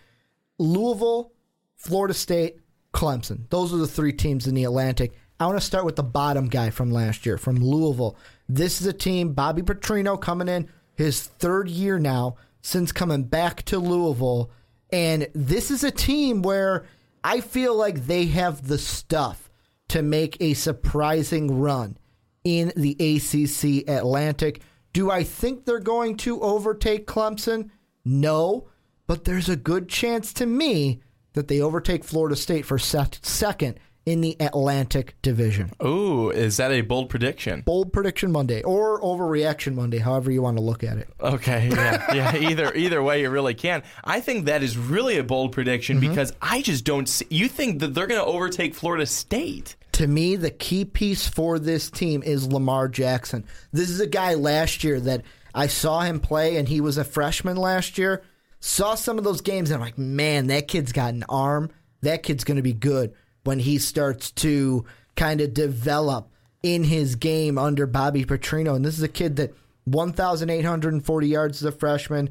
[0.57, 1.31] Louisville,
[1.79, 2.57] Florida State,
[2.93, 3.49] Clemson.
[3.49, 5.13] Those are the three teams in the Atlantic.
[5.39, 8.17] I want to start with the bottom guy from last year, from Louisville.
[8.49, 13.63] This is a team, Bobby Petrino coming in his third year now since coming back
[13.63, 14.51] to Louisville.
[14.91, 16.85] And this is a team where
[17.23, 19.49] I feel like they have the stuff
[19.87, 21.97] to make a surprising run
[22.43, 24.61] in the ACC Atlantic.
[24.91, 27.69] Do I think they're going to overtake Clemson?
[28.03, 28.67] No,
[29.07, 31.01] but there's a good chance to me
[31.39, 35.71] that they overtake Florida State for second in the Atlantic Division.
[35.82, 37.62] Ooh, is that a bold prediction?
[37.62, 41.08] Bold prediction Monday or overreaction Monday, however you want to look at it.
[41.21, 42.36] Okay, yeah, yeah.
[42.36, 43.84] Either either way, you really can.
[44.04, 46.10] I think that is really a bold prediction mm-hmm.
[46.10, 47.08] because I just don't.
[47.08, 49.78] see You think that they're going to overtake Florida State?
[49.93, 53.45] To me, the key piece for this team is Lamar Jackson.
[53.71, 55.23] This is a guy last year that
[55.54, 58.23] I saw him play, and he was a freshman last year.
[58.59, 61.71] Saw some of those games, and I'm like, man, that kid's got an arm.
[62.01, 66.29] That kid's going to be good when he starts to kind of develop
[66.61, 68.75] in his game under Bobby Petrino.
[68.75, 69.53] And this is a kid that
[69.85, 72.29] 1,840 yards as a freshman,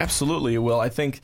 [0.00, 0.80] Absolutely, you will.
[0.80, 1.20] I think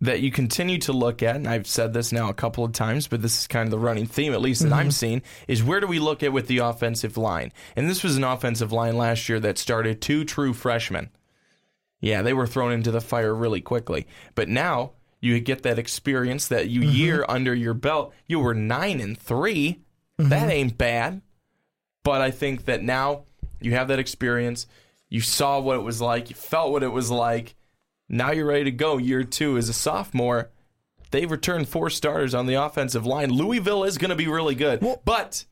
[0.00, 3.08] that you continue to look at, and I've said this now a couple of times,
[3.08, 4.78] but this is kind of the running theme, at least that mm-hmm.
[4.78, 7.52] I'm seeing, is where do we look at with the offensive line?
[7.74, 11.10] And this was an offensive line last year that started two true freshmen.
[12.00, 14.06] Yeah, they were thrown into the fire really quickly.
[14.34, 16.90] But now you get that experience that you mm-hmm.
[16.90, 18.12] year under your belt.
[18.26, 19.80] You were nine and 3
[20.18, 20.28] mm-hmm.
[20.28, 21.22] That ain't bad.
[22.06, 23.24] But I think that now
[23.60, 24.66] you have that experience.
[25.10, 26.30] You saw what it was like.
[26.30, 27.54] You felt what it was like
[28.08, 28.98] now you're ready to go.
[28.98, 30.50] Year two as a sophomore.
[31.10, 33.30] They've returned four starters on the offensive line.
[33.30, 35.44] Louisville is going to be really good, well, but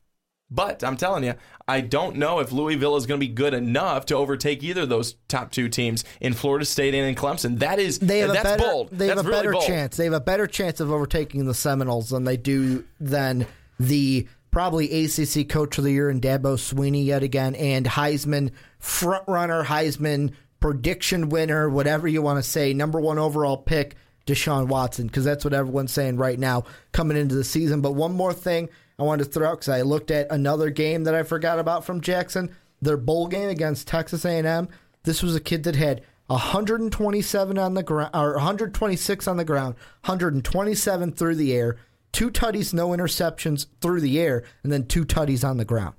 [0.51, 1.35] but I'm telling you,
[1.67, 4.89] I don't know if Louisville is going to be good enough to overtake either of
[4.89, 7.61] those top two teams in Florida State and in Clemson.
[7.61, 8.91] That is they have that's a better, bold.
[8.91, 9.67] They that's have a really better bold.
[9.67, 9.97] chance.
[9.97, 13.47] They have a better chance of overtaking the Seminoles than they do than
[13.79, 19.25] the probably ACC Coach of the Year and Dabo Sweeney yet again, and Heisman front
[19.27, 23.97] runner Heisman prediction winner, whatever you want to say, number one overall pick,
[24.29, 27.81] Deshaun Watson, because that's what everyone's saying right now coming into the season.
[27.81, 31.03] But one more thing I wanted to throw out because I looked at another game
[31.03, 32.55] that I forgot about from Jackson.
[32.81, 34.69] their bowl game against Texas A&M,
[35.03, 39.75] this was a kid that had 127 on the ground or 126 on the ground,
[40.05, 41.77] 127 through the air,
[42.15, 45.97] two tutties, no interceptions through the air, and then two tutties on the ground.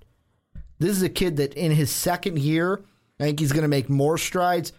[0.79, 2.83] This is a kid that in his second year,
[3.19, 4.73] I think he's going to make more strides.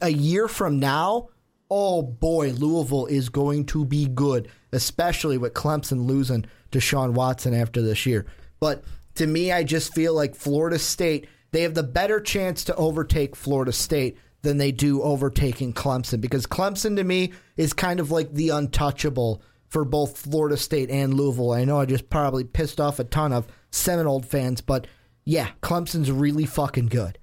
[0.00, 1.28] A year from now,
[1.70, 7.82] oh boy, Louisville is going to be good, especially with Clemson losing Deshaun Watson after
[7.82, 8.24] this year.
[8.60, 8.84] But
[9.16, 13.36] to me, I just feel like Florida State, they have the better chance to overtake
[13.36, 18.32] Florida State than they do overtaking Clemson because Clemson to me is kind of like
[18.32, 21.52] the untouchable for both Florida State and Louisville.
[21.52, 24.86] I know I just probably pissed off a ton of Seminole fans, but
[25.24, 27.18] yeah, Clemson's really fucking good.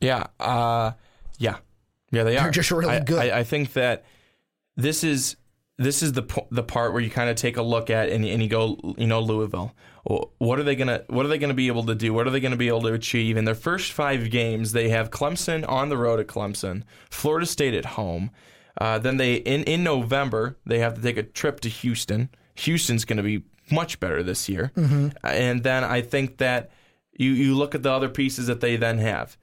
[0.00, 0.92] Yeah, uh,
[1.38, 1.56] yeah,
[2.10, 2.24] yeah.
[2.24, 3.18] They are They're just really I, good.
[3.18, 4.04] I, I think that
[4.76, 5.36] this is
[5.78, 8.42] this is the the part where you kind of take a look at and, and
[8.42, 9.74] you go, you know, Louisville.
[10.38, 12.12] What are they gonna What are they gonna be able to do?
[12.12, 14.72] What are they gonna be able to achieve in their first five games?
[14.72, 18.30] They have Clemson on the road at Clemson, Florida State at home.
[18.80, 22.28] Uh, then they in in November they have to take a trip to Houston.
[22.56, 24.72] Houston's going to be much better this year,
[25.22, 26.70] and then I think that
[27.16, 29.36] you you look at the other pieces that they then have.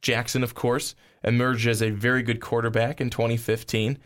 [0.00, 3.98] Jackson, of course, emerged as a very good quarterback in 2015.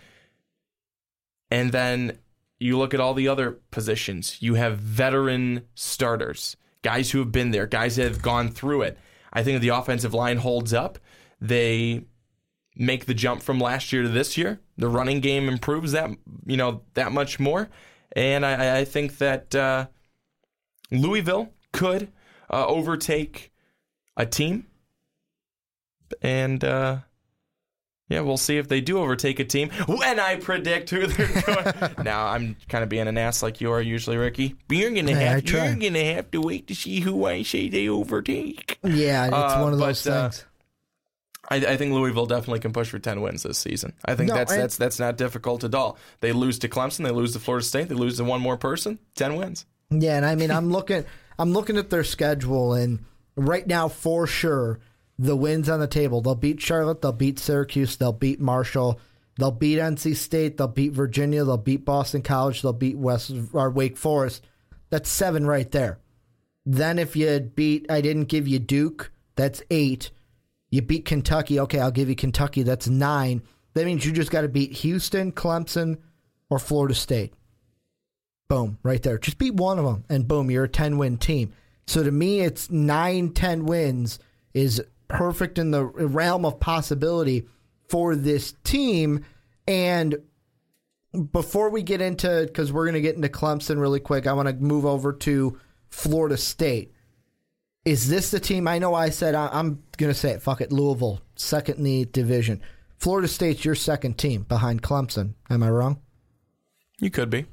[1.50, 2.18] And then
[2.58, 4.38] you look at all the other positions.
[4.40, 8.98] You have veteran starters, guys who have been there, guys that have gone through it.
[9.32, 10.98] I think the offensive line holds up.
[11.40, 12.04] They
[12.82, 14.60] make the jump from last year to this year.
[14.76, 16.10] The running game improves that
[16.46, 17.68] you know that much more,
[18.16, 19.86] and I, I think that uh,
[20.90, 22.10] Louisville could
[22.50, 23.52] uh, overtake
[24.16, 24.66] a team,
[26.20, 26.98] and uh,
[28.08, 31.94] yeah, we'll see if they do overtake a team when I predict who they're going.
[32.04, 34.54] now I'm kind of being an ass like you are usually, Ricky.
[34.68, 37.68] But you're gonna Hey, have you're gonna have to wait to see who I say
[37.68, 38.78] they overtake.
[38.82, 40.44] Yeah, it's Uh, one of those but, uh, things.
[41.52, 43.92] I, I think Louisville definitely can push for ten wins this season.
[44.04, 45.98] I think No, that's and- that's that's not difficult at all.
[46.20, 48.98] They lose to Clemson, they lose to Florida State, they lose to one more person,
[49.14, 49.66] ten wins.
[49.90, 51.04] Yeah, and I mean, I'm looking,
[51.38, 53.04] I'm looking at their schedule, and
[53.36, 54.80] right now, for sure,
[55.18, 56.22] the wins on the table.
[56.22, 58.98] They'll beat Charlotte, they'll beat Syracuse, they'll beat Marshall,
[59.38, 63.70] they'll beat NC State, they'll beat Virginia, they'll beat Boston College, they'll beat West or
[63.70, 64.46] Wake Forest.
[64.88, 65.98] That's seven right there.
[66.64, 69.10] Then if you beat, I didn't give you Duke.
[69.36, 70.10] That's eight.
[70.72, 71.60] You beat Kentucky.
[71.60, 72.62] Okay, I'll give you Kentucky.
[72.62, 73.42] That's nine.
[73.74, 75.98] That means you just got to beat Houston, Clemson,
[76.48, 77.34] or Florida State.
[78.48, 79.18] Boom, right there.
[79.18, 81.52] Just beat one of them, and boom, you're a 10 win team.
[81.86, 84.18] So to me, it's nine, 10 wins
[84.54, 87.46] is perfect in the realm of possibility
[87.88, 89.26] for this team.
[89.68, 90.16] And
[91.32, 94.48] before we get into, because we're going to get into Clemson really quick, I want
[94.48, 95.58] to move over to
[95.90, 96.91] Florida State.
[97.84, 98.68] Is this the team?
[98.68, 100.42] I know I said I, I'm going to say it.
[100.42, 100.72] Fuck it.
[100.72, 102.62] Louisville, second in the division.
[102.98, 105.34] Florida State's your second team behind Clemson.
[105.50, 106.00] Am I wrong?
[107.00, 107.46] You could be.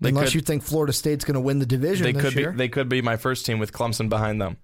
[0.00, 2.52] They Unless could, you think Florida State's going to win the division they could year.
[2.52, 4.56] be they could be my first team with Clemson behind them.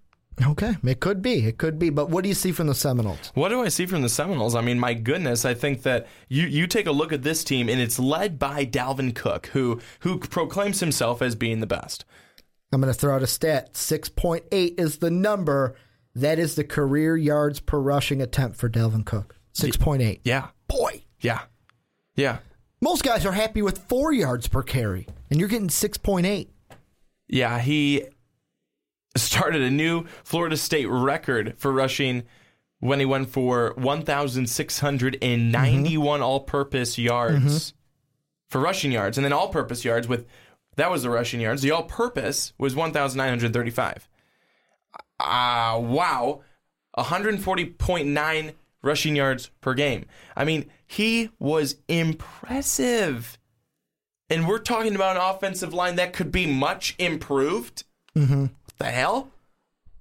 [0.42, 1.46] Okay, it could be.
[1.46, 1.90] It could be.
[1.90, 3.32] But what do you see from the Seminoles?
[3.34, 4.54] What do I see from the Seminoles?
[4.54, 7.68] I mean, my goodness, I think that you, you take a look at this team
[7.70, 12.04] and it's led by Dalvin Cook, who who proclaims himself as being the best.
[12.73, 13.75] I'm going to throw out a stat.
[13.75, 15.77] 6.8 is the number.
[16.14, 19.37] That is the career yards per rushing attempt for Dalvin Cook.
[19.55, 20.21] 6.8.
[20.25, 20.49] Yeah.
[20.69, 21.43] Boy, Yeah.
[22.14, 22.39] Yeah.
[22.81, 26.49] most guys are happy with four yards per carry, and you're getting 6.8.
[27.29, 28.05] Yeah, he
[29.17, 32.25] started a new Florida State record for rushing
[32.81, 36.23] when he went for 1,691 mm-hmm.
[36.23, 37.77] all purpose yards mm-hmm.
[38.51, 40.27] for rushing yards, and then all purpose yards with
[40.77, 41.62] that was the rushing yards.
[41.62, 44.09] The all purpose was 1,935.
[45.18, 46.43] Ah, wow.
[46.97, 48.53] 140.9
[48.83, 50.07] rushing yards per game.
[50.37, 53.39] I mean, he was impressive.
[54.29, 57.85] And we're talking about an offensive line that could be much improved.
[58.14, 58.43] Mm-hmm.
[58.43, 59.31] What the hell?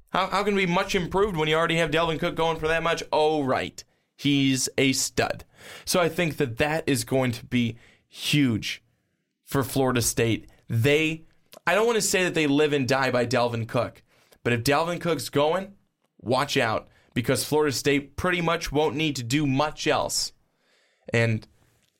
[0.10, 2.68] How, how can it be much improved when you already have Dalvin Cook going for
[2.68, 3.04] that much?
[3.12, 3.84] Oh, right.
[4.16, 5.44] He's a stud.
[5.84, 7.76] So I think that that is going to be
[8.08, 8.82] huge
[9.44, 10.48] for Florida State.
[10.68, 11.24] They,
[11.66, 14.04] I don't want to say that they live and die by Dalvin Cook,
[14.44, 15.74] but if Dalvin Cook's going,
[16.22, 20.32] watch out because Florida State pretty much won't need to do much else.
[21.14, 21.48] And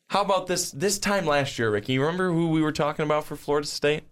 [0.08, 1.94] how about this this time last year, Ricky?
[1.94, 4.04] You remember who we were talking about for Florida State?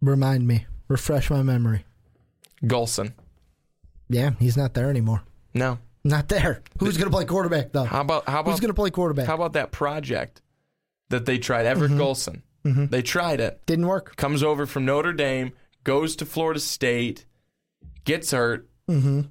[0.00, 0.66] Remind me.
[0.88, 1.84] Refresh my memory.
[2.62, 3.12] Golson.
[4.08, 5.22] Yeah, he's not there anymore.
[5.54, 5.78] No.
[6.02, 6.62] Not there.
[6.78, 7.84] Who's going to play quarterback, though?
[7.84, 9.26] How about how about Who's going to play quarterback?
[9.26, 10.40] how about that project
[11.10, 11.66] that they tried?
[11.66, 12.00] Everett mm-hmm.
[12.00, 12.42] Golson.
[12.62, 13.64] They tried it.
[13.66, 14.16] Didn't work.
[14.16, 15.52] Comes over from Notre Dame,
[15.84, 17.24] goes to Florida State,
[18.04, 18.68] gets hurt.
[18.88, 19.22] Mm-hmm.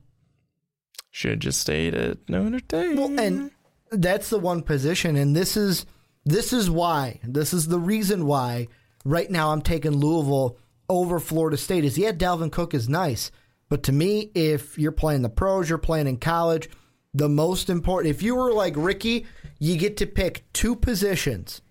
[1.12, 2.96] Should have just stayed at Notre Dame.
[2.96, 3.52] Well, and
[3.92, 5.86] that's the one position, and this is
[6.26, 8.68] this is why this is the reason why
[9.06, 10.58] right now I'm taking Louisville
[10.88, 11.84] over Florida State.
[11.84, 13.32] Is yeah, Dalvin Cook is nice,
[13.70, 16.70] but to me, if you're playing the pros, you're playing in college.
[17.14, 19.26] The most important, if you were like Ricky,
[19.58, 21.62] you get to pick two positions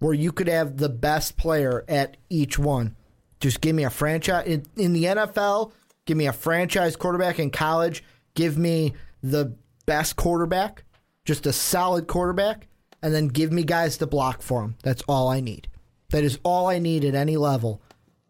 [0.00, 2.96] where you could have the best player at each one.
[3.40, 5.72] Just give me a franchise in, in the NFL.
[6.06, 8.04] Give me a franchise quarterback in college.
[8.34, 10.84] Give me the best quarterback,
[11.24, 12.66] just a solid quarterback,
[13.02, 14.76] and then give me guys to block for him.
[14.82, 15.68] That's all I need.
[16.10, 17.82] That is all I need at any level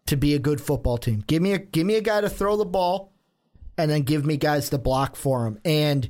[0.07, 1.23] to be a good football team.
[1.27, 3.13] Give me a give me a guy to throw the ball,
[3.77, 5.59] and then give me guys to block for him.
[5.65, 6.09] And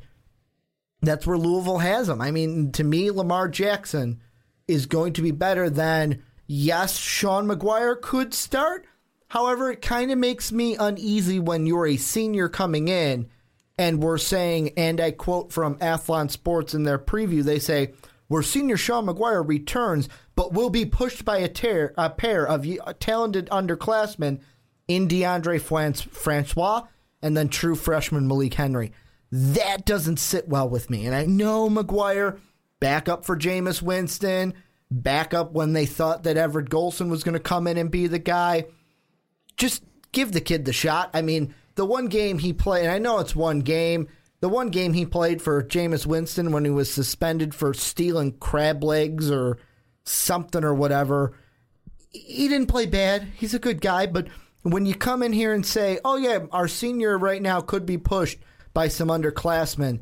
[1.02, 2.22] that's where Louisville has them.
[2.22, 4.22] I mean, to me, Lamar Jackson
[4.68, 8.86] is going to be better than yes, Sean Maguire could start.
[9.30, 13.30] However, it kind of makes me uneasy when you're a senior coming in
[13.78, 17.94] and we're saying, and I quote from Athlon Sports in their preview, they say,
[18.28, 22.94] where senior Sean Maguire returns, but will be pushed by a, a pair of uh,
[23.00, 24.40] talented underclassmen
[24.88, 26.84] in Deondre Francois
[27.22, 28.92] and then true freshman Malik Henry.
[29.32, 31.06] That doesn't sit well with me.
[31.06, 32.38] And I know Maguire,
[32.86, 34.54] back up for Jameis Winston,
[34.92, 38.06] back up when they thought that Everett Golson was going to come in and be
[38.06, 38.66] the guy.
[39.58, 41.10] Just give the kid the shot.
[41.12, 44.08] I mean, the one game he played, and I know it's one game,
[44.40, 48.84] the one game he played for Jameis Winston when he was suspended for stealing crab
[48.84, 49.58] legs or
[50.04, 51.36] something or whatever,
[52.12, 53.28] he didn't play bad.
[53.36, 54.28] He's a good guy, but
[54.62, 57.98] when you come in here and say, oh, yeah, our senior right now could be
[57.98, 58.38] pushed
[58.76, 60.02] by some underclassmen,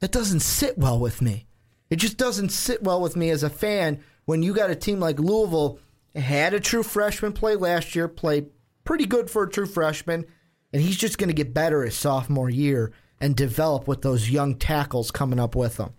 [0.00, 1.46] that doesn't sit well with me.
[1.94, 4.98] It just doesn't sit well with me as a fan when you got a team
[4.98, 5.78] like Louisville
[6.16, 8.46] had a true freshman play last year, play
[8.82, 10.24] pretty good for a true freshman,
[10.72, 12.90] and he's just going to get better his sophomore year
[13.20, 15.90] and develop with those young tackles coming up with him.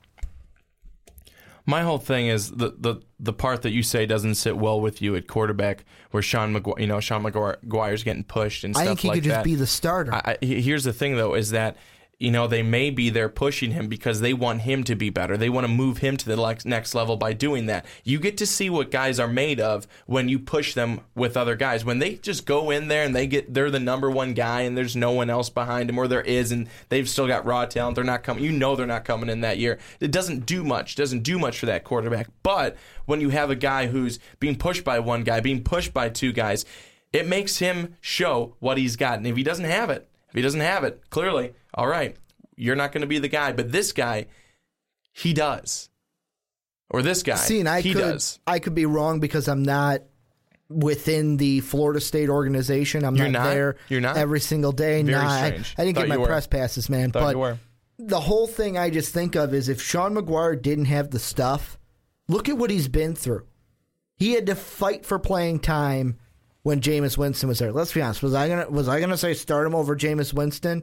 [1.66, 5.02] My whole thing is the, the the part that you say doesn't sit well with
[5.02, 8.88] you at quarterback, where Sean Maguire, you know, Sean Maguire's getting pushed and stuff I
[8.88, 10.14] think he like could just be the starter.
[10.14, 11.78] I, I, here's the thing, though, is that
[12.18, 15.36] you know, they may be there pushing him because they want him to be better.
[15.36, 17.86] They want to move him to the next level by doing that.
[18.04, 21.56] You get to see what guys are made of when you push them with other
[21.56, 21.84] guys.
[21.84, 24.78] When they just go in there and they get they're the number one guy and
[24.78, 27.96] there's no one else behind him, or there is and they've still got raw talent.
[27.96, 28.44] They're not coming.
[28.44, 29.78] You know they're not coming in that year.
[30.00, 30.96] It doesn't do much.
[30.96, 32.30] Doesn't do much for that quarterback.
[32.44, 36.10] But when you have a guy who's being pushed by one guy, being pushed by
[36.10, 36.66] two guys,
[37.12, 39.18] it makes him show what he's got.
[39.18, 42.18] And if he doesn't have it, if he doesn't have it, clearly, all right,
[42.58, 43.54] you're not going to be the guy.
[43.54, 44.26] But this guy,
[45.14, 45.90] he does.
[46.90, 48.40] Or this guy, See, and I he could, does.
[48.46, 50.02] I could be wrong because I'm not
[50.68, 53.06] within the Florida State organization.
[53.06, 53.44] I'm not, not?
[53.46, 54.18] there You're not?
[54.18, 55.04] every single day.
[55.04, 55.46] Very Nah, I-.
[55.46, 55.52] I,
[55.86, 56.28] didn't Thought get my were.
[56.28, 57.12] press passes, man.
[57.12, 57.58] Thought but you were.
[57.98, 61.80] the whole thing I just think of is if Sean Maguire didn't have the stuff,
[62.28, 63.48] look at what he's been through.
[64.18, 66.18] He had to fight for playing time
[66.66, 67.72] when Jameis Winston was there.
[67.72, 68.24] Let's be honest.
[68.24, 70.82] Was I gonna was I gonna say start him over Jameis Winston?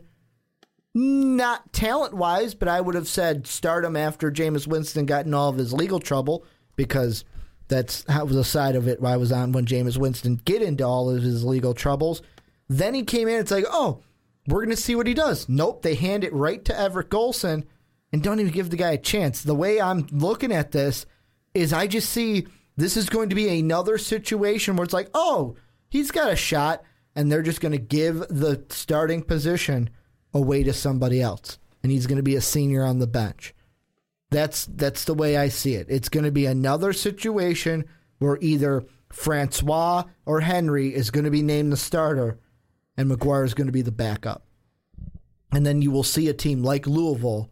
[0.94, 5.34] Not talent wise, but I would have said start him after Jameis Winston got in
[5.34, 6.44] all of his legal trouble
[6.76, 7.24] because
[7.66, 11.10] that's how the side of it I was on when Jameis Winston get into all
[11.10, 12.22] of his legal troubles.
[12.68, 13.40] Then he came in.
[13.40, 14.02] It's like, oh,
[14.46, 15.48] we're to see what he does.
[15.48, 17.64] Nope, they hand it right to Everett Golson
[18.12, 19.42] and don't even give the guy a chance.
[19.42, 21.06] The way I'm looking at this
[21.54, 25.56] is I just see this is going to be another situation where it's like, oh,
[25.92, 26.82] he's got a shot,
[27.14, 29.90] and they're just going to give the starting position
[30.32, 33.54] away to somebody else, and he's going to be a senior on the bench.
[34.30, 35.86] That's that's the way I see it.
[35.90, 37.84] It's going to be another situation
[38.18, 42.38] where either Francois or Henry is going to be named the starter,
[42.96, 44.46] and Maguire is going to be the backup.
[45.52, 47.50] And then you will see a team like Louisville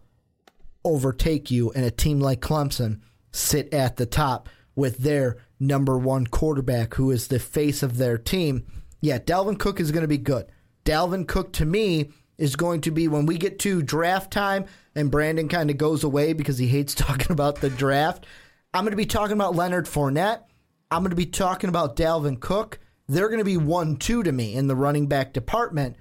[0.83, 3.01] overtake you, and a team like Clemson
[3.33, 8.19] sit at the top with their number one quarterback, who is the face of their
[8.19, 8.67] team.
[9.01, 10.47] Yeah, Dalvin Cook is going to be good.
[10.85, 14.65] Dalvin Cook, to me, is going to be when we get to draft time
[14.95, 18.27] and Brandon kind of goes away because he hates talking about the draft.
[18.73, 20.43] I'm going to be talking about Leonard Fournette.
[20.91, 22.79] I'm going to be talking about Dalvin Cook.
[23.09, 25.97] They're going to be 1 2 to me in the running back department.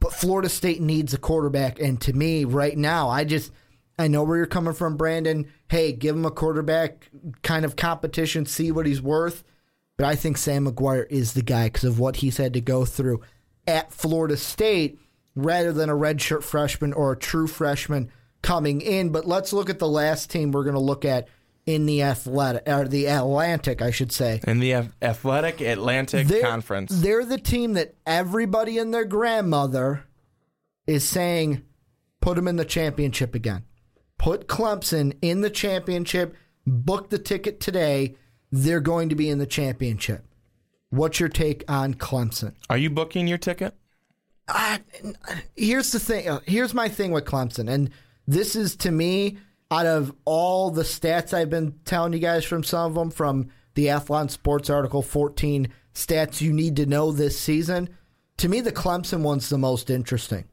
[0.00, 1.78] But Florida State needs a quarterback.
[1.80, 3.52] And to me, right now, I just,
[4.00, 5.46] I know where you're coming from, Brandon.
[5.68, 7.10] Hey, give him a quarterback
[7.42, 9.44] kind of competition, see what he's worth.
[9.98, 12.86] But I think Sam Maguire is the guy because of what he's had to go
[12.86, 13.20] through
[13.66, 14.98] at Florida State
[15.36, 19.10] rather than a redshirt freshman or a true freshman coming in.
[19.10, 21.28] But let's look at the last team we're going to look at
[21.66, 24.40] in the athletic or the Atlantic, I should say.
[24.46, 26.90] In the Athletic Atlantic They're- Conference.
[27.02, 30.04] They're the team that everybody and their grandmother
[30.86, 31.62] is saying,
[32.22, 33.64] put them in the championship again.
[34.20, 36.36] Put Clemson in the championship.
[36.66, 38.16] Book the ticket today.
[38.52, 40.26] They're going to be in the championship.
[40.90, 42.52] What's your take on Clemson?
[42.68, 43.74] Are you booking your ticket?
[45.56, 46.28] here's the thing.
[46.28, 47.88] uh, Here's my thing with Clemson, and
[48.26, 49.38] this is to me
[49.70, 53.48] out of all the stats I've been telling you guys from some of them from
[53.72, 57.88] the Athlon Sports article, 14 stats you need to know this season.
[58.36, 60.44] To me, the Clemson one's the most interesting,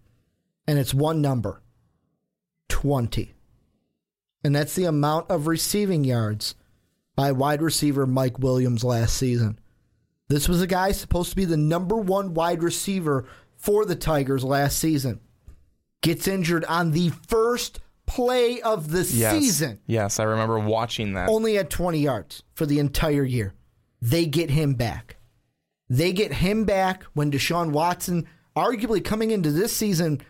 [0.67, 1.61] and it's one number,
[2.69, 3.33] 20,
[4.43, 6.55] and that's the amount of receiving yards
[7.15, 9.59] by wide receiver Mike Williams last season.
[10.29, 13.25] This was a guy supposed to be the number one wide receiver
[13.55, 15.19] for the Tigers last season.
[16.01, 19.33] Gets injured on the first play of the Yes.
[19.33, 19.79] season.
[19.87, 21.29] Yes, I remember watching that.
[21.29, 23.53] Only had 20 yards for the entire year.
[24.01, 25.17] They get him back.
[25.89, 30.21] They get him back when Deshaun Watson, arguably coming into this season,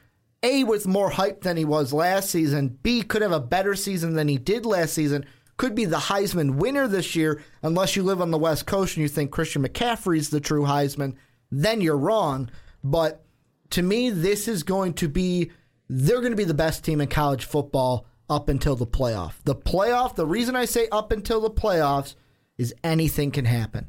[0.43, 4.13] A, with more hype than he was last season, B, could have a better season
[4.13, 5.25] than he did last season,
[5.57, 9.01] could be the Heisman winner this year, unless you live on the West Coast and
[9.01, 11.15] you think Christian McCaffrey's the true Heisman,
[11.51, 12.51] then you're wrong.
[12.83, 13.25] But
[13.71, 15.51] to me, this is going to be,
[15.89, 19.33] they're going to be the best team in college football up until the playoff.
[19.43, 22.15] The playoff, the reason I say up until the playoffs
[22.57, 23.87] is anything can happen.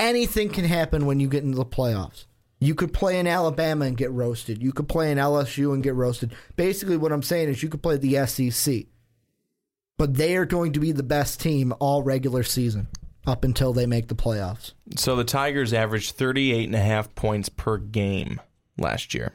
[0.00, 2.26] Anything can happen when you get into the playoffs.
[2.64, 4.62] You could play in Alabama and get roasted.
[4.62, 6.34] You could play in LSU and get roasted.
[6.56, 8.86] Basically, what I'm saying is you could play the SEC.
[9.96, 12.88] But they are going to be the best team all regular season
[13.26, 14.72] up until they make the playoffs.
[14.96, 18.40] So the Tigers averaged 38 and a half points per game
[18.78, 19.32] last year.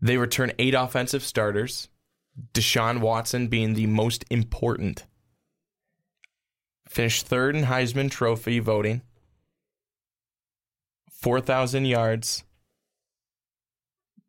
[0.00, 1.88] They return eight offensive starters,
[2.54, 5.04] Deshaun Watson being the most important.
[6.88, 9.02] Finished third in Heisman Trophy voting.
[11.22, 12.42] 4,000 yards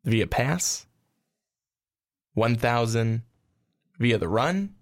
[0.04, 0.86] via pass,
[2.34, 3.22] 1,000
[3.98, 4.74] via the run.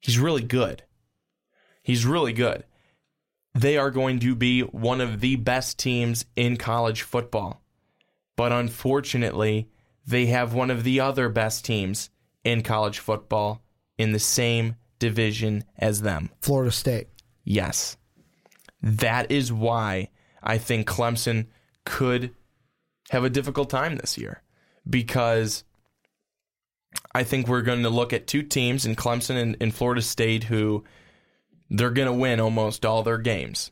[0.00, 0.82] He's really good.
[1.82, 2.64] He's really good.
[3.54, 7.62] They are going to be one of the best teams in college football.
[8.36, 9.68] But unfortunately,
[10.06, 12.10] they have one of the other best teams
[12.44, 13.62] in college football
[13.96, 16.30] in the same division as them.
[16.40, 17.08] Florida State.
[17.42, 17.96] Yes.
[18.82, 20.10] That is why
[20.42, 21.46] I think Clemson
[21.84, 22.34] could
[23.10, 24.42] have a difficult time this year
[24.88, 25.64] because
[27.14, 30.44] I think we're going to look at two teams in Clemson and, and Florida State
[30.44, 30.84] who
[31.70, 33.70] they're going to win almost all their games.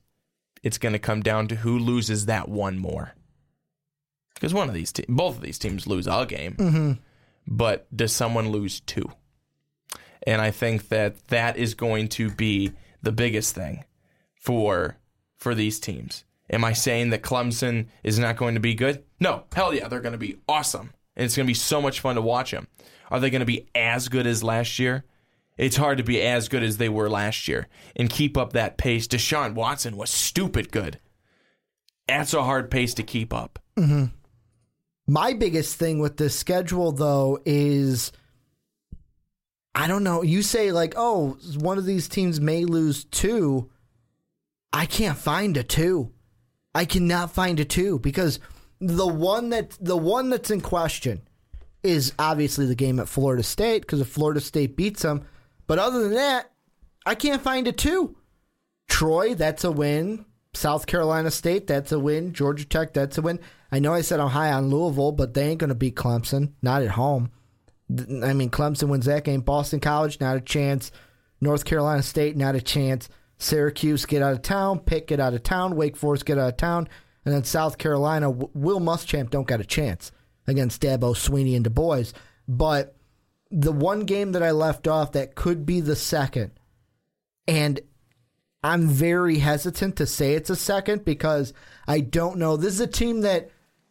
[0.62, 3.14] It's going to come down to who loses that one more.
[4.34, 6.92] Because one of these te- both of these teams lose a game, mm-hmm.
[7.46, 9.10] but does someone lose two?
[10.26, 13.84] And I think that that is going to be the biggest thing
[14.34, 14.98] for
[15.38, 16.24] for these teams.
[16.50, 19.04] Am I saying that Clemson is not going to be good?
[19.18, 22.00] No, hell yeah, they're going to be awesome, and it's going to be so much
[22.00, 22.68] fun to watch them.
[23.10, 25.04] Are they going to be as good as last year?
[25.56, 28.76] It's hard to be as good as they were last year and keep up that
[28.76, 29.06] pace.
[29.08, 31.00] Deshaun Watson was stupid good.
[32.06, 33.58] That's a hard pace to keep up.
[33.76, 34.06] Mm-hmm.
[35.08, 38.12] My biggest thing with this schedule, though, is
[39.74, 40.22] I don't know.
[40.22, 43.70] You say, like, oh, one of these teams may lose two.
[44.72, 46.12] I can't find a two.
[46.76, 48.38] I cannot find a two because
[48.80, 51.22] the one that the one that's in question
[51.82, 55.24] is obviously the game at Florida State because if Florida State beats them,
[55.66, 56.50] but other than that,
[57.06, 58.14] I can't find a two.
[58.90, 60.26] Troy, that's a win.
[60.52, 62.34] South Carolina State, that's a win.
[62.34, 63.40] Georgia Tech, that's a win.
[63.72, 66.52] I know I said I'm high on Louisville, but they ain't going to beat Clemson.
[66.60, 67.30] Not at home.
[67.90, 69.40] I mean, Clemson wins that game.
[69.40, 70.92] Boston College, not a chance.
[71.40, 73.08] North Carolina State, not a chance.
[73.38, 74.80] Syracuse, get out of town.
[74.80, 75.76] Pitt, get out of town.
[75.76, 76.88] Wake Forest, get out of town.
[77.24, 80.12] And then South Carolina, Will Muschamp don't got a chance
[80.46, 82.04] against Dabo Sweeney and Du Bois.
[82.48, 82.96] But
[83.50, 86.52] the one game that I left off that could be the second,
[87.46, 87.80] and
[88.62, 91.52] I'm very hesitant to say it's a second because
[91.86, 92.56] I don't know.
[92.56, 93.50] This is a team that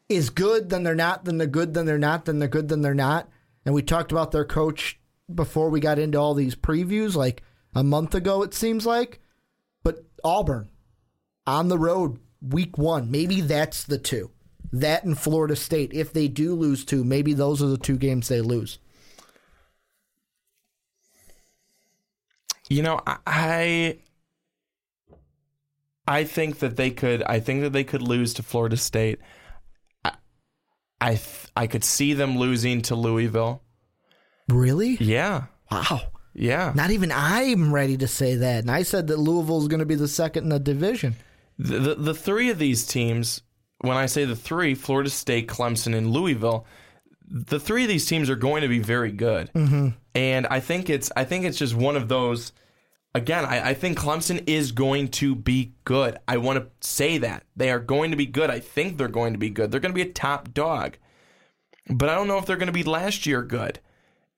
[0.09, 2.81] is good, then they're not, then they're good, then they're not, then they're good, then
[2.81, 3.29] they're not.
[3.65, 4.99] And we talked about their coach
[5.33, 7.41] before we got into all these previews, like
[7.73, 9.19] a month ago, it seems like.
[9.85, 10.67] But Auburn
[11.45, 14.31] on the road, week one, maybe that's the two.
[14.73, 15.93] That and Florida State.
[15.93, 18.79] If they do lose two, maybe those are the two games they lose.
[22.67, 23.99] You know, I-
[26.07, 29.19] I think that they could I think that they could lose to Florida State.
[30.03, 30.13] I
[31.01, 33.61] I, th- I could see them losing to Louisville.
[34.49, 34.97] Really?
[34.99, 35.45] Yeah.
[35.71, 36.01] Wow.
[36.35, 36.73] Yeah.
[36.75, 38.59] Not even I'm ready to say that.
[38.59, 41.15] And I said that Louisville is going to be the second in the division.
[41.57, 43.41] The, the the three of these teams,
[43.79, 46.67] when I say the three, Florida State, Clemson, and Louisville,
[47.27, 49.51] the three of these teams are going to be very good.
[49.53, 49.89] Mm-hmm.
[50.13, 52.51] And I think it's I think it's just one of those.
[53.13, 56.17] Again, I, I think Clemson is going to be good.
[56.27, 58.49] I want to say that they are going to be good.
[58.49, 59.71] I think they're going to be good.
[59.71, 60.97] They're going to be a top dog,
[61.89, 63.79] but I don't know if they're going to be last year good.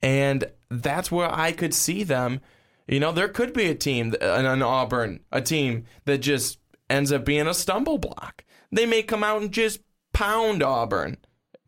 [0.03, 2.41] And that's where I could see them.
[2.87, 6.59] You know, there could be a team, an, an Auburn, a team that just
[6.89, 8.43] ends up being a stumble block.
[8.71, 9.81] They may come out and just
[10.13, 11.17] pound Auburn.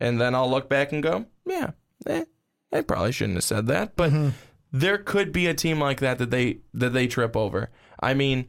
[0.00, 1.72] And then I'll look back and go, yeah,
[2.06, 2.24] eh,
[2.72, 3.96] I probably shouldn't have said that.
[3.96, 4.12] But
[4.72, 7.70] there could be a team like that that they that they trip over.
[8.00, 8.46] I mean,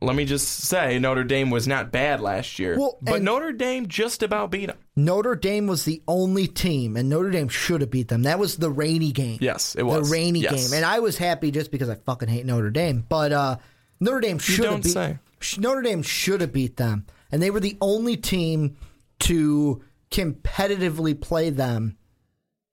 [0.00, 2.78] let me just say Notre Dame was not bad last year.
[2.78, 4.76] Well, but Notre Dame just about beat them.
[4.94, 8.22] Notre Dame was the only team, and Notre Dame should have beat them.
[8.24, 9.38] That was the rainy game.
[9.40, 10.08] Yes, it was.
[10.08, 10.68] The rainy Yes.
[10.70, 10.76] game.
[10.76, 13.04] And I was happy just because I fucking hate Notre Dame.
[13.08, 13.56] But uh,
[14.00, 15.18] Notre Dame should have beat say.
[15.58, 17.06] Notre Dame should have beat them.
[17.32, 18.76] And they were the only team
[19.20, 21.96] to competitively play them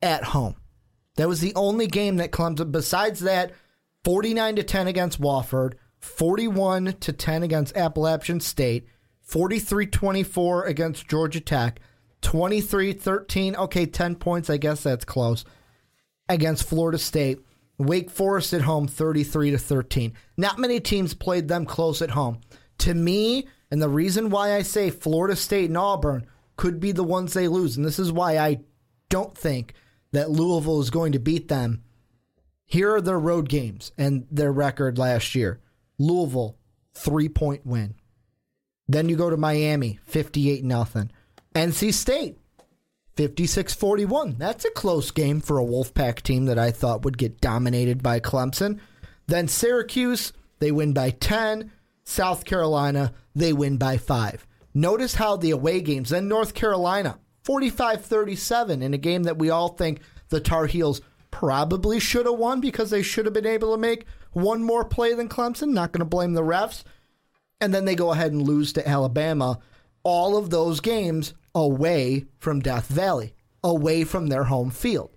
[0.01, 0.55] at home.
[1.15, 3.51] That was the only game that Clemson besides that
[4.03, 5.74] 49 to 10 against Wofford,
[6.04, 8.88] 41 to 10 against Appalachian State,
[9.28, 11.80] 43-24 against Georgia Tech,
[12.22, 15.45] 23-13, okay, 10 points, I guess that's close.
[16.28, 17.39] Against Florida State,
[17.78, 20.14] Wake Forest at home 33 to 13.
[20.38, 22.41] Not many teams played them close at home.
[22.80, 26.28] To me, and the reason why I say Florida State and Auburn
[26.58, 28.60] could be the ones they lose, and this is why I
[29.10, 29.74] don't think
[30.12, 31.82] that Louisville is going to beat them.
[32.66, 35.60] Here are their road games and their record last year.
[35.98, 36.58] Louisville,
[36.94, 37.96] three point win.
[38.88, 41.12] Then you go to Miami, 58 nothing.
[41.56, 42.38] NC State,
[43.16, 44.36] 56 41.
[44.38, 48.20] That's a close game for a Wolfpack team that I thought would get dominated by
[48.20, 48.80] Clemson.
[49.28, 51.72] Then Syracuse, they win by 10.
[52.04, 54.46] South Carolina, they win by 5.
[54.74, 59.50] Notice how the away games, then North Carolina, 45 37 in a game that we
[59.50, 63.72] all think the Tar Heels probably should have won because they should have been able
[63.72, 65.69] to make one more play than Clemson.
[65.69, 66.84] Not going to blame the refs
[67.63, 69.57] and then they go ahead and lose to Alabama.
[70.03, 75.11] All of those games away from Death Valley, away from their home field.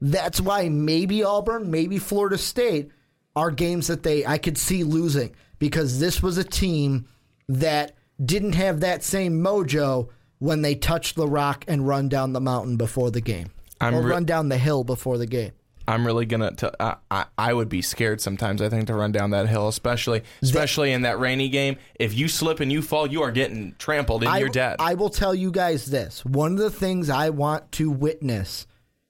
[0.00, 2.90] That's why maybe Auburn, maybe Florida State
[3.36, 7.06] are games that they I could see losing because this was a team
[7.50, 10.08] that didn't have that same mojo
[10.38, 13.50] when they touched the rock and run down the mountain before the game.
[13.78, 15.52] I'm or re- run down the hill before the game.
[15.90, 16.52] I'm really gonna.
[16.52, 18.62] T- I, I I would be scared sometimes.
[18.62, 21.76] I think to run down that hill, especially especially in that rainy game.
[21.98, 24.76] If you slip and you fall, you are getting trampled and I, you're dead.
[24.78, 26.24] I will tell you guys this.
[26.24, 28.66] One of the things I want to witness,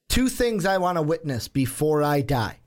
[0.08, 2.60] two things I want to witness before I die,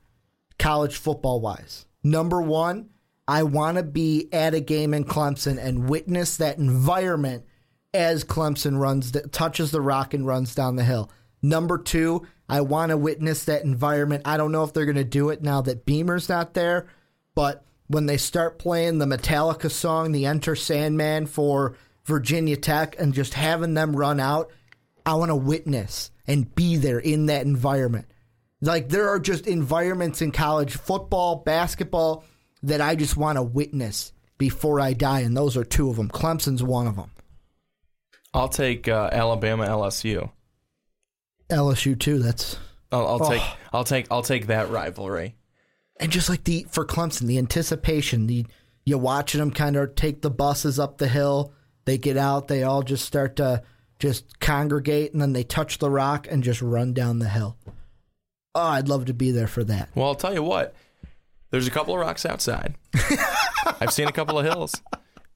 [0.59, 1.85] college football wise.
[2.03, 2.89] Number one,
[3.27, 7.45] I want to be at a game in Clemson and witness that environment
[7.93, 11.09] as Clemson runs, touches the rock and runs down the hill.
[11.41, 14.23] Number two, I want to witness that environment.
[14.25, 16.87] I don't know if they're going to do it now that Beamer's not there,
[17.35, 21.75] but when they start playing the Metallica song, the Enter Sandman for
[22.05, 24.51] Virginia Tech, and just having them run out,
[25.05, 28.07] I want to witness and be there in that environment.
[28.61, 32.23] Like there are just environments in college football, basketball
[32.63, 36.09] that I just want to witness before I die, and those are two of them.
[36.09, 37.11] Clemson's one of them.
[38.33, 40.31] I'll take uh, Alabama LSU.
[41.53, 42.19] LSU too.
[42.19, 42.57] That's
[42.91, 43.57] I'll, I'll take Oh.
[43.73, 45.35] I'll take I'll take that rivalry.
[45.99, 48.45] and just like the for Clemson, the anticipation, the
[48.85, 51.53] you watching them kind of take the buses up the hill.
[51.85, 53.63] They get out, they all just start to
[53.99, 57.57] just congregate, and then they touch the rock and just run down the hill.
[58.55, 59.89] Oh, I'd love to be there for that.
[59.95, 60.75] Well, I'll tell you what.
[61.49, 62.75] There's a couple of rocks outside.
[63.81, 64.73] I've seen a couple of hills,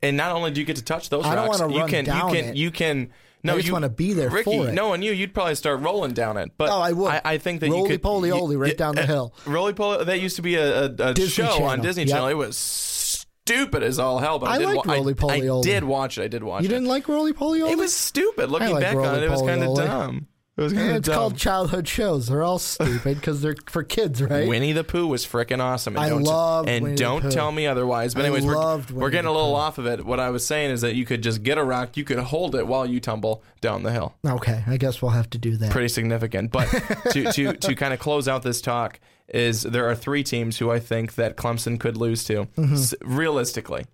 [0.02, 2.30] and not only do you get to touch those I rocks, you run can down
[2.30, 2.56] you can it.
[2.56, 3.10] you can.
[3.48, 4.58] No, just you wanna be there Ricky.
[4.58, 4.74] for it.
[4.74, 6.52] No, and you, you'd probably start rolling down it.
[6.58, 7.12] But Oh, I would.
[7.12, 9.34] I, I think that you Roly could poly you- oly right down the eh, hill.
[9.46, 10.06] Roly poly.
[10.06, 12.12] That used to be a, a, a show on Disney Yep.
[12.12, 12.28] Channel.
[12.30, 14.40] It was stupid as all hell.
[14.40, 16.24] But I, I did liked wa- Roly Poly I, I did watch it.
[16.24, 16.64] I did watch it.
[16.64, 16.74] You it.
[16.80, 17.72] didn't like Rolie Polie Olie?
[17.72, 18.50] It was stupid.
[18.52, 20.28] Looking back on it, it was kind of dumb.
[20.58, 21.16] It was kind of it's dumb.
[21.16, 22.28] called childhood shows.
[22.28, 24.48] They're all stupid because they're for kids, right?
[24.48, 25.96] Winnie the Pooh was freaking awesome.
[25.96, 27.30] And I don't, loved and Winnie the don't Pooh.
[27.32, 28.16] tell me otherwise.
[28.16, 29.58] But I anyways, we're, loved we're Winnie getting the a little Pooh.
[29.58, 30.04] off of it.
[30.04, 32.56] What I was saying is that you could just get a rock, you could hold
[32.56, 34.16] it while you tumble down the hill.
[34.26, 35.70] Okay, I guess we'll have to do that.
[35.70, 36.52] Pretty significant.
[36.52, 36.66] But
[37.12, 40.72] to to to kind of close out this talk is there are three teams who
[40.72, 42.46] I think that Clemson could lose to.
[42.58, 42.74] Mm-hmm.
[42.74, 43.86] S- realistically,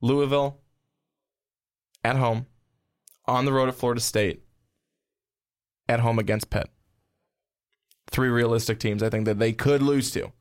[0.00, 0.58] Louisville
[2.02, 2.46] at home,
[3.26, 4.42] on the road at Florida State,
[5.88, 6.68] at home against Pitt.
[8.10, 10.32] Three realistic teams I think that they could lose to.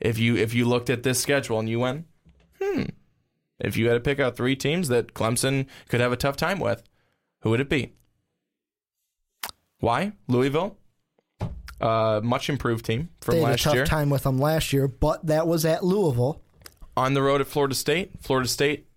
[0.00, 2.06] If you if you looked at this schedule and you went,
[2.60, 2.84] hmm,
[3.58, 6.60] if you had to pick out three teams that Clemson could have a tough time
[6.60, 6.82] with,
[7.42, 7.94] who would it be?
[9.80, 10.76] Why Louisville?
[11.80, 13.86] Uh, much improved team from They had a last tough year.
[13.86, 16.42] time with them last year, but that was at Louisville.
[16.96, 18.20] On the road at Florida State.
[18.20, 18.87] Florida State.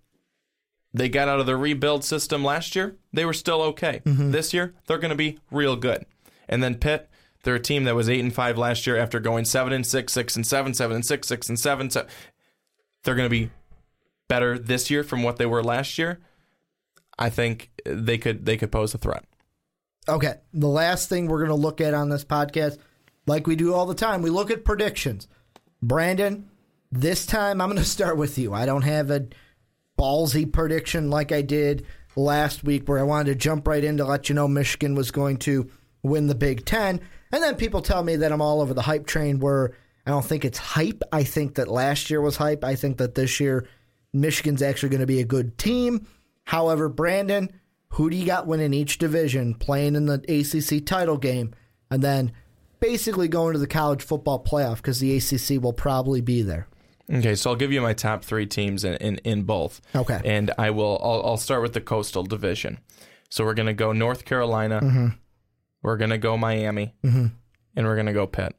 [0.94, 2.98] They got out of the rebuild system last year.
[3.14, 4.02] They were still okay.
[4.06, 4.32] Mm-hmm.
[4.32, 6.06] This year, they're going to be real good.
[6.50, 7.10] And then Pitt,
[7.44, 10.12] they're a team that was eight and five last year after going seven and six,
[10.12, 11.90] six and seven, seven and six, six and seven.
[11.90, 12.06] So
[13.04, 13.50] they're going to be
[14.28, 16.20] better this year from what they were last year.
[17.18, 19.24] I think they could they could pose a threat.
[20.10, 20.36] Okay.
[20.54, 22.78] The last thing we're going to look at on this podcast,
[23.28, 25.28] like we do all the time, we look at predictions.
[25.82, 26.50] Brandon,
[26.92, 28.54] this time I'm going to start with you.
[28.54, 29.28] I don't have a
[30.02, 31.86] ballsy prediction like I did
[32.16, 35.12] last week where I wanted to jump right in to let you know Michigan was
[35.12, 35.70] going to
[36.02, 37.00] win the Big Ten.
[37.32, 39.76] And then people tell me that I'm all over the hype train where
[40.06, 41.04] I don't think it's hype.
[41.12, 42.64] I think that last year was hype.
[42.64, 43.68] I think that this year
[44.12, 46.08] Michigan's actually going to be a good team.
[46.46, 47.52] However, Brandon,
[47.90, 51.54] who do you got winning each division, playing in the ACC title game,
[51.92, 52.32] and then
[52.80, 56.68] basically going to the college football playoff because the ACC will probably be there?
[57.12, 59.82] Okay, so I'll give you my top three teams in, in, in both.
[59.94, 60.22] Okay.
[60.24, 62.80] And I will I'll, I'll start with the coastal division.
[63.30, 65.08] So we're gonna go North Carolina, mm-hmm.
[65.82, 67.28] we're gonna go Miami, mm-hmm.
[67.76, 68.56] and we're gonna go Pitt.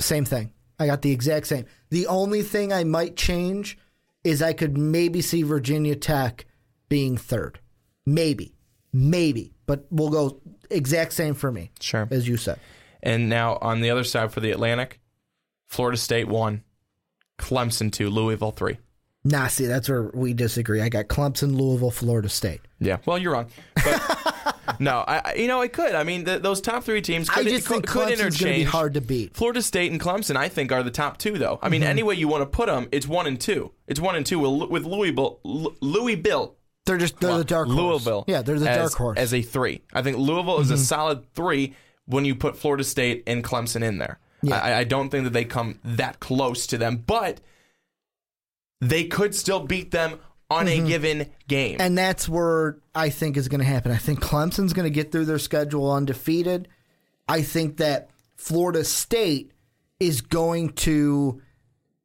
[0.00, 0.52] Same thing.
[0.78, 1.66] I got the exact same.
[1.90, 3.78] The only thing I might change
[4.24, 6.46] is I could maybe see Virginia Tech
[6.88, 7.60] being third.
[8.06, 8.54] Maybe.
[8.92, 9.52] Maybe.
[9.66, 12.08] But we'll go exact same for me, Sure.
[12.10, 12.58] as you said.
[13.02, 15.00] And now on the other side for the Atlantic,
[15.68, 16.64] Florida State one,
[17.38, 18.78] Clemson two, Louisville three.
[19.26, 20.82] Nah, see, that's where we disagree.
[20.82, 22.60] I got Clemson, Louisville, Florida State.
[22.78, 23.46] Yeah, well, you're wrong.
[23.74, 25.94] But no, I, I- you know it could.
[25.94, 28.52] I mean, th those top three teams I could, just could, think could Clemson's going
[28.52, 29.34] to be hard to beat.
[29.34, 31.58] Florida State and Clemson, I think, are the top two, though.
[31.62, 31.90] I mean, Mm-hmm.
[31.90, 33.72] any way you want to put them, it's one and two.
[33.86, 35.40] It's one and two with, with Louisville,
[35.80, 36.56] Louisville,
[36.86, 37.76] They're just they're the dark horse.
[37.78, 38.24] Louisville.
[38.26, 39.16] Yeah, they're the as, dark horse.
[39.16, 39.22] Mm-hmm.
[39.22, 39.82] as a three.
[39.94, 41.74] I think Louisville is a solid three
[42.06, 44.18] when you put Florida State and Clemson in there.
[44.46, 44.58] Yeah.
[44.58, 47.40] I, I don't think that they come that close to them, but
[48.80, 50.18] they could still beat them
[50.50, 51.74] on a given game.
[51.74, 51.80] Mm-hmm.
[51.80, 53.90] and that's where I think is going to happen.
[53.90, 56.68] I think Clemson's going to get through their schedule undefeated.
[57.28, 59.52] I think that Florida State
[59.98, 61.40] is going to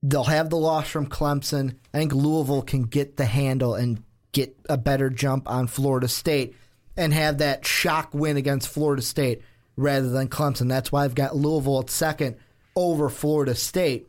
[0.01, 1.75] they'll have the loss from Clemson.
[1.93, 6.55] I think Louisville can get the handle and get a better jump on Florida State
[6.95, 9.41] and have that shock win against Florida State
[9.79, 10.67] rather than Clemson.
[10.67, 12.35] That's why I've got Louisville at second
[12.75, 14.07] over Florida State.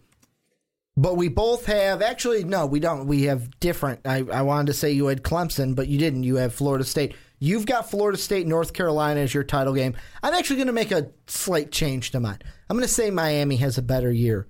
[0.96, 3.06] But we both have actually no, we don't.
[3.06, 4.00] We have different.
[4.04, 6.24] I, I wanted to say you had Clemson, but you didn't.
[6.24, 7.14] You have Florida State.
[7.38, 9.96] You've got Florida State, North Carolina as your title game.
[10.22, 12.38] I'm actually going to make a slight change to mine.
[12.68, 14.46] I'm going to say Miami has a better year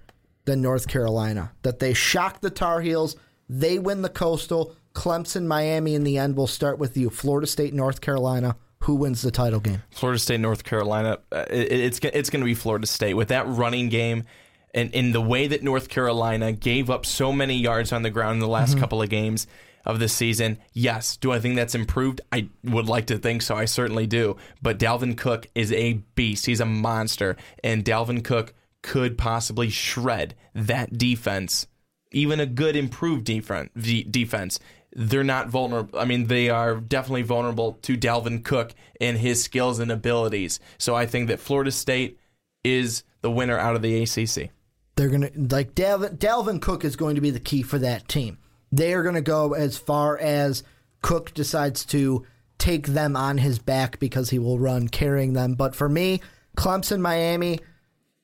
[0.46, 1.52] than North Carolina.
[1.62, 3.14] That they shock the Tar Heels.
[3.48, 4.74] They win the Coastal.
[4.92, 6.36] Clemson, Miami in the end.
[6.36, 7.10] We'll start with you.
[7.10, 8.56] Florida State, North Carolina.
[8.84, 9.82] Who wins the title game?
[9.90, 13.46] Florida State, North Carolina, uh, it, it's it's going to be Florida State with that
[13.46, 14.24] running game,
[14.72, 18.34] and in the way that North Carolina gave up so many yards on the ground
[18.34, 19.46] in the last couple of games
[19.84, 20.58] of the season.
[20.72, 22.20] Yes, do I think that's improved?
[22.32, 23.54] I would like to think so.
[23.54, 24.36] I certainly do.
[24.62, 26.46] But Dalvin Cook is a beast.
[26.46, 31.66] He's a monster, and Dalvin Cook could possibly shred that defense.
[32.12, 33.70] Even a good improved defense.
[33.74, 34.58] Defense
[34.92, 35.98] they're not vulnerable.
[35.98, 40.60] I mean, they are definitely vulnerable to Dalvin Cook and his skills and abilities.
[40.78, 42.18] So I think that Florida State
[42.64, 44.50] is the winner out of the ACC.
[44.96, 48.38] They're gonna like Dalvin, Dalvin Cook is going to be the key for that team.
[48.72, 50.62] They are going to go as far as
[51.02, 52.24] Cook decides to
[52.58, 55.54] take them on his back because he will run carrying them.
[55.54, 56.20] But for me,
[56.56, 57.58] Clemson, Miami,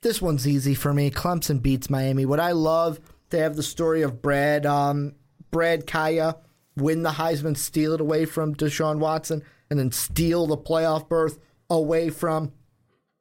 [0.02, 1.10] this one's easy for me.
[1.10, 2.26] Clemson beats Miami.
[2.26, 3.00] What I love
[3.30, 5.14] to have the story of Brad, um,
[5.50, 6.36] Brad Kaaya
[6.76, 11.38] win the Heisman, steal it away from Deshaun Watson, and then steal the playoff berth
[11.70, 12.52] away from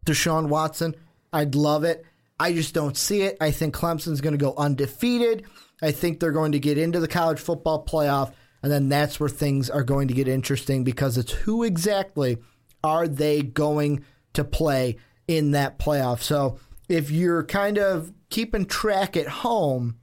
[0.05, 0.95] Deshaun Watson.
[1.33, 2.05] I'd love it.
[2.39, 3.37] I just don't see it.
[3.39, 5.45] I think Clemson's going to go undefeated.
[5.81, 9.29] I think they're going to get into the college football playoff, and then that's where
[9.29, 12.37] things are going to get interesting because it's who exactly
[12.83, 14.97] are they going to play
[15.27, 16.21] in that playoff.
[16.21, 19.97] So if you're kind of keeping track at home,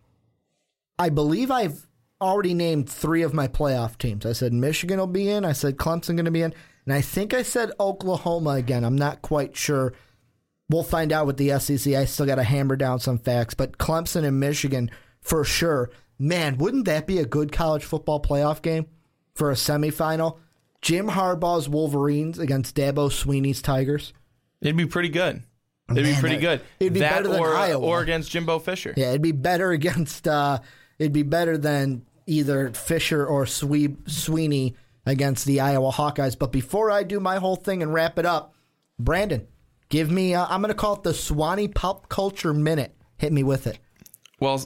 [0.99, 1.87] I believe I've
[2.23, 4.25] already named three of my playoff teams.
[4.25, 5.45] I said Michigan will be in.
[5.45, 6.55] I said Clemson going to be in,
[6.87, 8.85] and I think I said Oklahoma again.
[8.85, 9.93] I'm not quite sure.
[10.71, 11.95] We'll find out with the SEC.
[11.95, 15.91] I still got to hammer down some facts, but Clemson and Michigan for sure.
[16.19, 18.87] Man, wouldn't that be a good college football playoff game
[19.35, 20.39] for a semifinal?
[20.81, 24.13] Jim Harbaugh's Wolverines against Dabo Sweeney's Tigers.
[24.61, 25.43] It'd be pretty good.
[25.91, 26.61] It'd be pretty good.
[26.81, 27.85] it'd be that better than or, Iowa.
[27.85, 28.95] or against Jimbo Fisher.
[28.97, 30.27] Yeah, it'd be better against.
[30.29, 30.61] Uh,
[30.99, 34.75] it'd be better than either Fisher or Swee- Sweeney
[35.07, 36.39] against the Iowa Hawkeyes.
[36.39, 38.55] But before I do my whole thing and wrap it up,
[38.99, 39.47] Brandon,
[39.89, 40.35] give me.
[40.35, 42.95] Uh, I'm going to call it the Swanee Pop Culture Minute.
[43.19, 43.79] Hit me with it.
[44.41, 44.65] Well,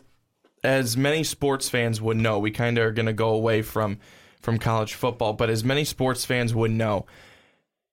[0.65, 3.99] as many sports fans would know, we kind of are going to go away from
[4.41, 7.05] from college football, but as many sports fans would know,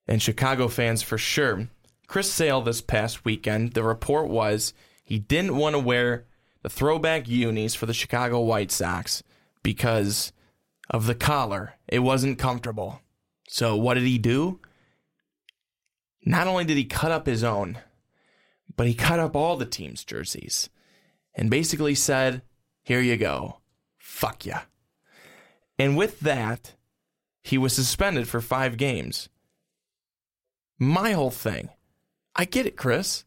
[0.08, 1.68] and Chicago fans for sure,
[2.08, 6.26] Chris Sale this past weekend, the report was he didn't want to wear
[6.62, 9.24] the throwback unis for the Chicago White Sox
[9.64, 10.32] because
[10.90, 11.74] of the collar.
[11.88, 13.02] It wasn't comfortable.
[13.48, 14.60] So what did he do?
[16.26, 17.80] Not only did he cut up his own,
[18.76, 20.70] but he cut up all the team's jerseys
[21.36, 22.42] and basically said,
[22.82, 23.60] Here you go.
[23.98, 24.62] Fuck ya.
[25.80, 26.76] And with that,
[27.42, 29.30] he was suspended for five games.
[30.80, 31.70] My whole thing,
[32.36, 33.26] I get it, Chris.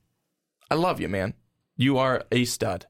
[0.70, 1.34] I love you, man.
[1.76, 2.86] You are a stud.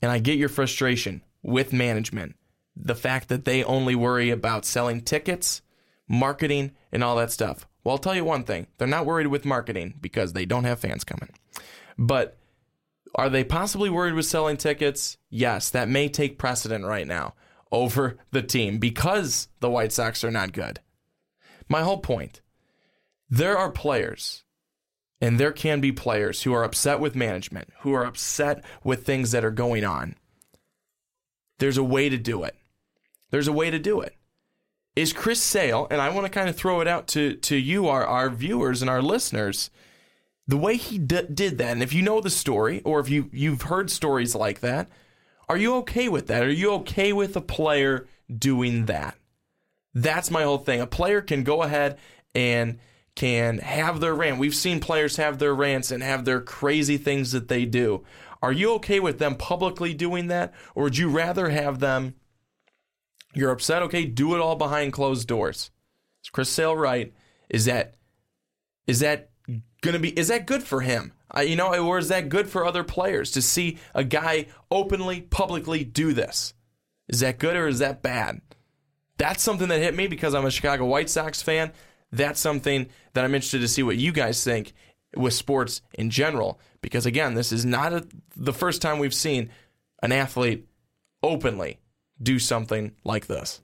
[0.00, 2.34] And I get your frustration with management.
[2.74, 5.62] The fact that they only worry about selling tickets,
[6.08, 7.68] marketing, and all that stuff.
[7.84, 10.80] Well, I'll tell you one thing they're not worried with marketing because they don't have
[10.80, 11.30] fans coming.
[11.96, 12.38] But
[13.14, 15.18] are they possibly worried with selling tickets?
[15.30, 17.34] Yes, that may take precedent right now
[17.70, 20.80] over the team because the White Sox are not good.
[21.68, 22.40] My whole point
[23.30, 24.44] there are players,
[25.20, 29.30] and there can be players who are upset with management, who are upset with things
[29.32, 30.16] that are going on.
[31.58, 32.56] There's a way to do it.
[33.30, 34.14] There's a way to do it.
[34.96, 37.88] Is Chris Sale, and I want to kind of throw it out to, to you,
[37.88, 39.70] our, our viewers and our listeners
[40.46, 43.30] the way he d- did that, and if you know the story, or if you
[43.32, 44.88] you've heard stories like that,
[45.48, 46.42] are you okay with that?
[46.42, 49.16] Are you okay with a player doing that?
[49.94, 50.80] That's my whole thing.
[50.80, 51.98] A player can go ahead
[52.34, 52.78] and
[53.14, 54.38] can have their rant.
[54.38, 58.04] We've seen players have their rants and have their crazy things that they do.
[58.44, 62.14] Are you okay with them publicly doing that, or would you rather have them?
[63.32, 64.04] You're upset, okay?
[64.04, 65.70] Do it all behind closed doors.
[66.22, 67.14] Is Chris Sale right?
[67.48, 67.94] Is that
[68.86, 69.30] is that
[69.80, 72.66] gonna be is that good for him I, you know or is that good for
[72.66, 76.52] other players to see a guy openly publicly do this
[77.08, 78.40] is that good or is that bad
[79.16, 81.70] that's something that hit me because i'm a chicago white sox fan
[82.12, 84.72] that's something that i'm interested to see what you guys think
[85.16, 88.06] with sports in general because again this is not a,
[88.36, 89.50] the first time we've seen
[90.02, 90.66] an athlete
[91.22, 91.80] openly
[92.22, 93.60] do something like this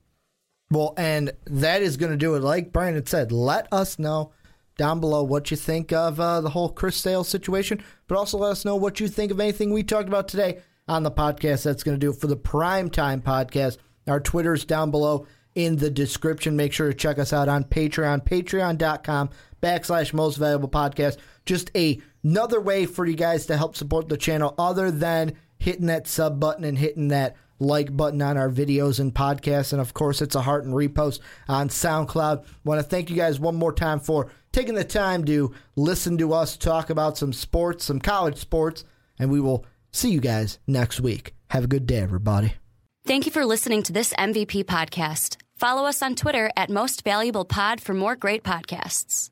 [0.70, 2.42] Well, and that is going to do it.
[2.42, 4.32] Like Brandon said, let us know
[4.76, 8.52] down below what you think of uh, the whole Chris Sale situation, but also let
[8.52, 11.64] us know what you think of anything we talked about today on the podcast.
[11.64, 13.78] That's going to do it for the Prime Time podcast.
[14.06, 16.56] Our Twitter's down below in the description.
[16.56, 19.30] Make sure to check us out on Patreon, patreon.com
[19.62, 21.18] backslash most valuable podcast.
[21.50, 25.86] Just a, another way for you guys to help support the channel other than hitting
[25.86, 29.72] that sub button and hitting that like button on our videos and podcasts.
[29.72, 32.44] And of course, it's a heart and repost on SoundCloud.
[32.62, 36.34] Want to thank you guys one more time for taking the time to listen to
[36.34, 38.84] us talk about some sports, some college sports,
[39.18, 41.34] and we will see you guys next week.
[41.50, 42.54] Have a good day, everybody.
[43.06, 45.36] Thank you for listening to this MVP podcast.
[45.56, 49.30] Follow us on Twitter at Most Valuable Pod for more great podcasts.